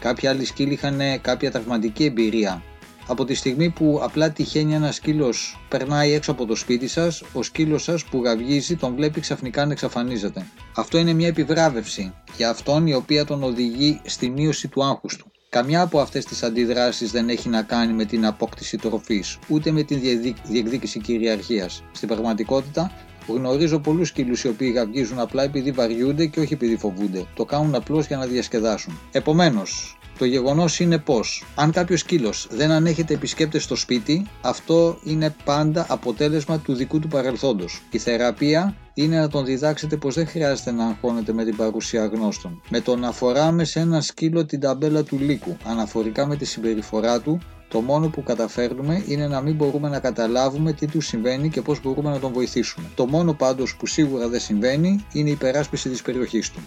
Κάποιοι 0.00 0.28
άλλοι 0.28 0.44
σκύλοι 0.44 0.72
είχαν 0.72 1.00
κάποια 1.20 1.50
τραυματική 1.50 2.04
εμπειρία 2.04 2.62
από 3.10 3.24
τη 3.24 3.34
στιγμή 3.34 3.70
που 3.70 4.00
απλά 4.02 4.30
τυχαίνει 4.30 4.74
ένας 4.74 4.94
σκύλος 4.94 5.60
περνάει 5.68 6.12
έξω 6.12 6.30
από 6.30 6.46
το 6.46 6.54
σπίτι 6.54 6.88
σας, 6.88 7.22
ο 7.32 7.42
σκύλος 7.42 7.82
σας 7.82 8.04
που 8.04 8.22
γαυγίζει 8.24 8.76
τον 8.76 8.94
βλέπει 8.94 9.20
ξαφνικά 9.20 9.66
να 9.66 9.72
εξαφανίζεται. 9.72 10.46
Αυτό 10.76 10.98
είναι 10.98 11.12
μια 11.12 11.28
επιβράβευση 11.28 12.12
για 12.36 12.50
αυτόν 12.50 12.86
η 12.86 12.94
οποία 12.94 13.24
τον 13.24 13.42
οδηγεί 13.42 14.00
στη 14.04 14.30
μείωση 14.30 14.68
του 14.68 14.84
άγχους 14.84 15.16
του. 15.16 15.30
Καμιά 15.48 15.82
από 15.82 16.00
αυτές 16.00 16.24
τις 16.24 16.42
αντιδράσεις 16.42 17.10
δεν 17.10 17.28
έχει 17.28 17.48
να 17.48 17.62
κάνει 17.62 17.92
με 17.92 18.04
την 18.04 18.26
απόκτηση 18.26 18.76
τροφής, 18.76 19.38
ούτε 19.48 19.70
με 19.70 19.82
την 19.82 20.00
διεκδίκηση 20.44 21.00
κυριαρχίας. 21.00 21.82
Στην 21.92 22.08
πραγματικότητα, 22.08 22.92
γνωρίζω 23.26 23.78
πολλούς 23.78 24.08
σκύλους 24.08 24.44
οι 24.44 24.48
οποίοι 24.48 24.72
γαυγίζουν 24.74 25.18
απλά 25.18 25.42
επειδή 25.42 25.70
βαριούνται 25.70 26.26
και 26.26 26.40
όχι 26.40 26.52
επειδή 26.52 26.76
φοβούνται. 26.76 27.26
Το 27.34 27.44
κάνουν 27.44 27.74
απλώς 27.74 28.06
για 28.06 28.16
να 28.16 28.26
διασκεδάσουν. 28.26 28.98
Επομένως, 29.12 29.97
το 30.18 30.24
γεγονός 30.24 30.80
είναι 30.80 30.98
πως 30.98 31.44
αν 31.54 31.70
κάποιος 31.70 32.00
σκύλος 32.00 32.46
δεν 32.50 32.70
ανέχεται 32.70 33.14
επισκέπτες 33.14 33.62
στο 33.62 33.76
σπίτι, 33.76 34.26
αυτό 34.40 34.98
είναι 35.04 35.34
πάντα 35.44 35.86
αποτέλεσμα 35.88 36.58
του 36.58 36.74
δικού 36.74 36.98
του 36.98 37.08
παρελθόντος. 37.08 37.82
Η 37.90 37.98
θεραπεία 37.98 38.76
είναι 38.94 39.18
να 39.18 39.28
τον 39.28 39.44
διδάξετε 39.44 39.96
πως 39.96 40.14
δεν 40.14 40.26
χρειάζεται 40.26 40.72
να 40.72 40.86
αγχώνεται 40.86 41.32
με 41.32 41.44
την 41.44 41.56
παρουσία 41.56 42.06
γνώστων. 42.06 42.62
Με 42.68 42.80
το 42.80 42.96
να 42.96 43.12
φοράμε 43.12 43.64
σε 43.64 43.80
ένα 43.80 44.00
σκύλο 44.00 44.44
την 44.44 44.60
ταμπέλα 44.60 45.02
του 45.02 45.18
λύκου 45.18 45.56
αναφορικά 45.64 46.26
με 46.26 46.36
τη 46.36 46.44
συμπεριφορά 46.44 47.20
του, 47.20 47.38
το 47.68 47.80
μόνο 47.80 48.08
που 48.08 48.22
καταφέρνουμε 48.22 49.04
είναι 49.06 49.26
να 49.26 49.40
μην 49.40 49.54
μπορούμε 49.54 49.88
να 49.88 49.98
καταλάβουμε 49.98 50.72
τι 50.72 50.86
του 50.86 51.00
συμβαίνει 51.00 51.48
και 51.48 51.62
πώς 51.62 51.80
μπορούμε 51.82 52.10
να 52.10 52.18
τον 52.18 52.32
βοηθήσουμε. 52.32 52.86
Το 52.94 53.06
μόνο 53.06 53.32
πάντως 53.32 53.76
που 53.76 53.86
σίγουρα 53.86 54.28
δεν 54.28 54.40
συμβαίνει 54.40 55.06
είναι 55.12 55.28
η 55.28 55.32
υπεράσπιση 55.32 55.88
της 55.88 56.02
περιοχής 56.02 56.50
του. 56.50 56.60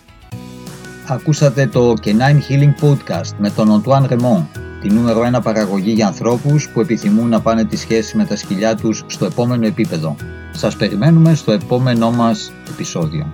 Ακούσατε 1.07 1.67
το 1.67 1.93
Canine 2.03 2.39
Healing 2.49 2.85
Podcast 2.85 3.31
με 3.37 3.49
τον 3.49 3.81
Antoine 3.83 4.07
Raymond, 4.09 4.45
τη 4.81 4.89
νούμερο 4.89 5.21
1 5.37 5.41
παραγωγή 5.43 5.91
για 5.91 6.07
ανθρώπους 6.07 6.69
που 6.69 6.79
επιθυμούν 6.79 7.29
να 7.29 7.41
πάνε 7.41 7.65
τη 7.65 7.77
σχέση 7.77 8.17
με 8.17 8.25
τα 8.25 8.35
σκυλιά 8.35 8.75
τους 8.75 9.03
στο 9.07 9.25
επόμενο 9.25 9.65
επίπεδο. 9.65 10.15
Σας 10.51 10.75
περιμένουμε 10.75 11.35
στο 11.35 11.51
επόμενό 11.51 12.11
μας 12.11 12.51
επεισόδιο. 12.69 13.31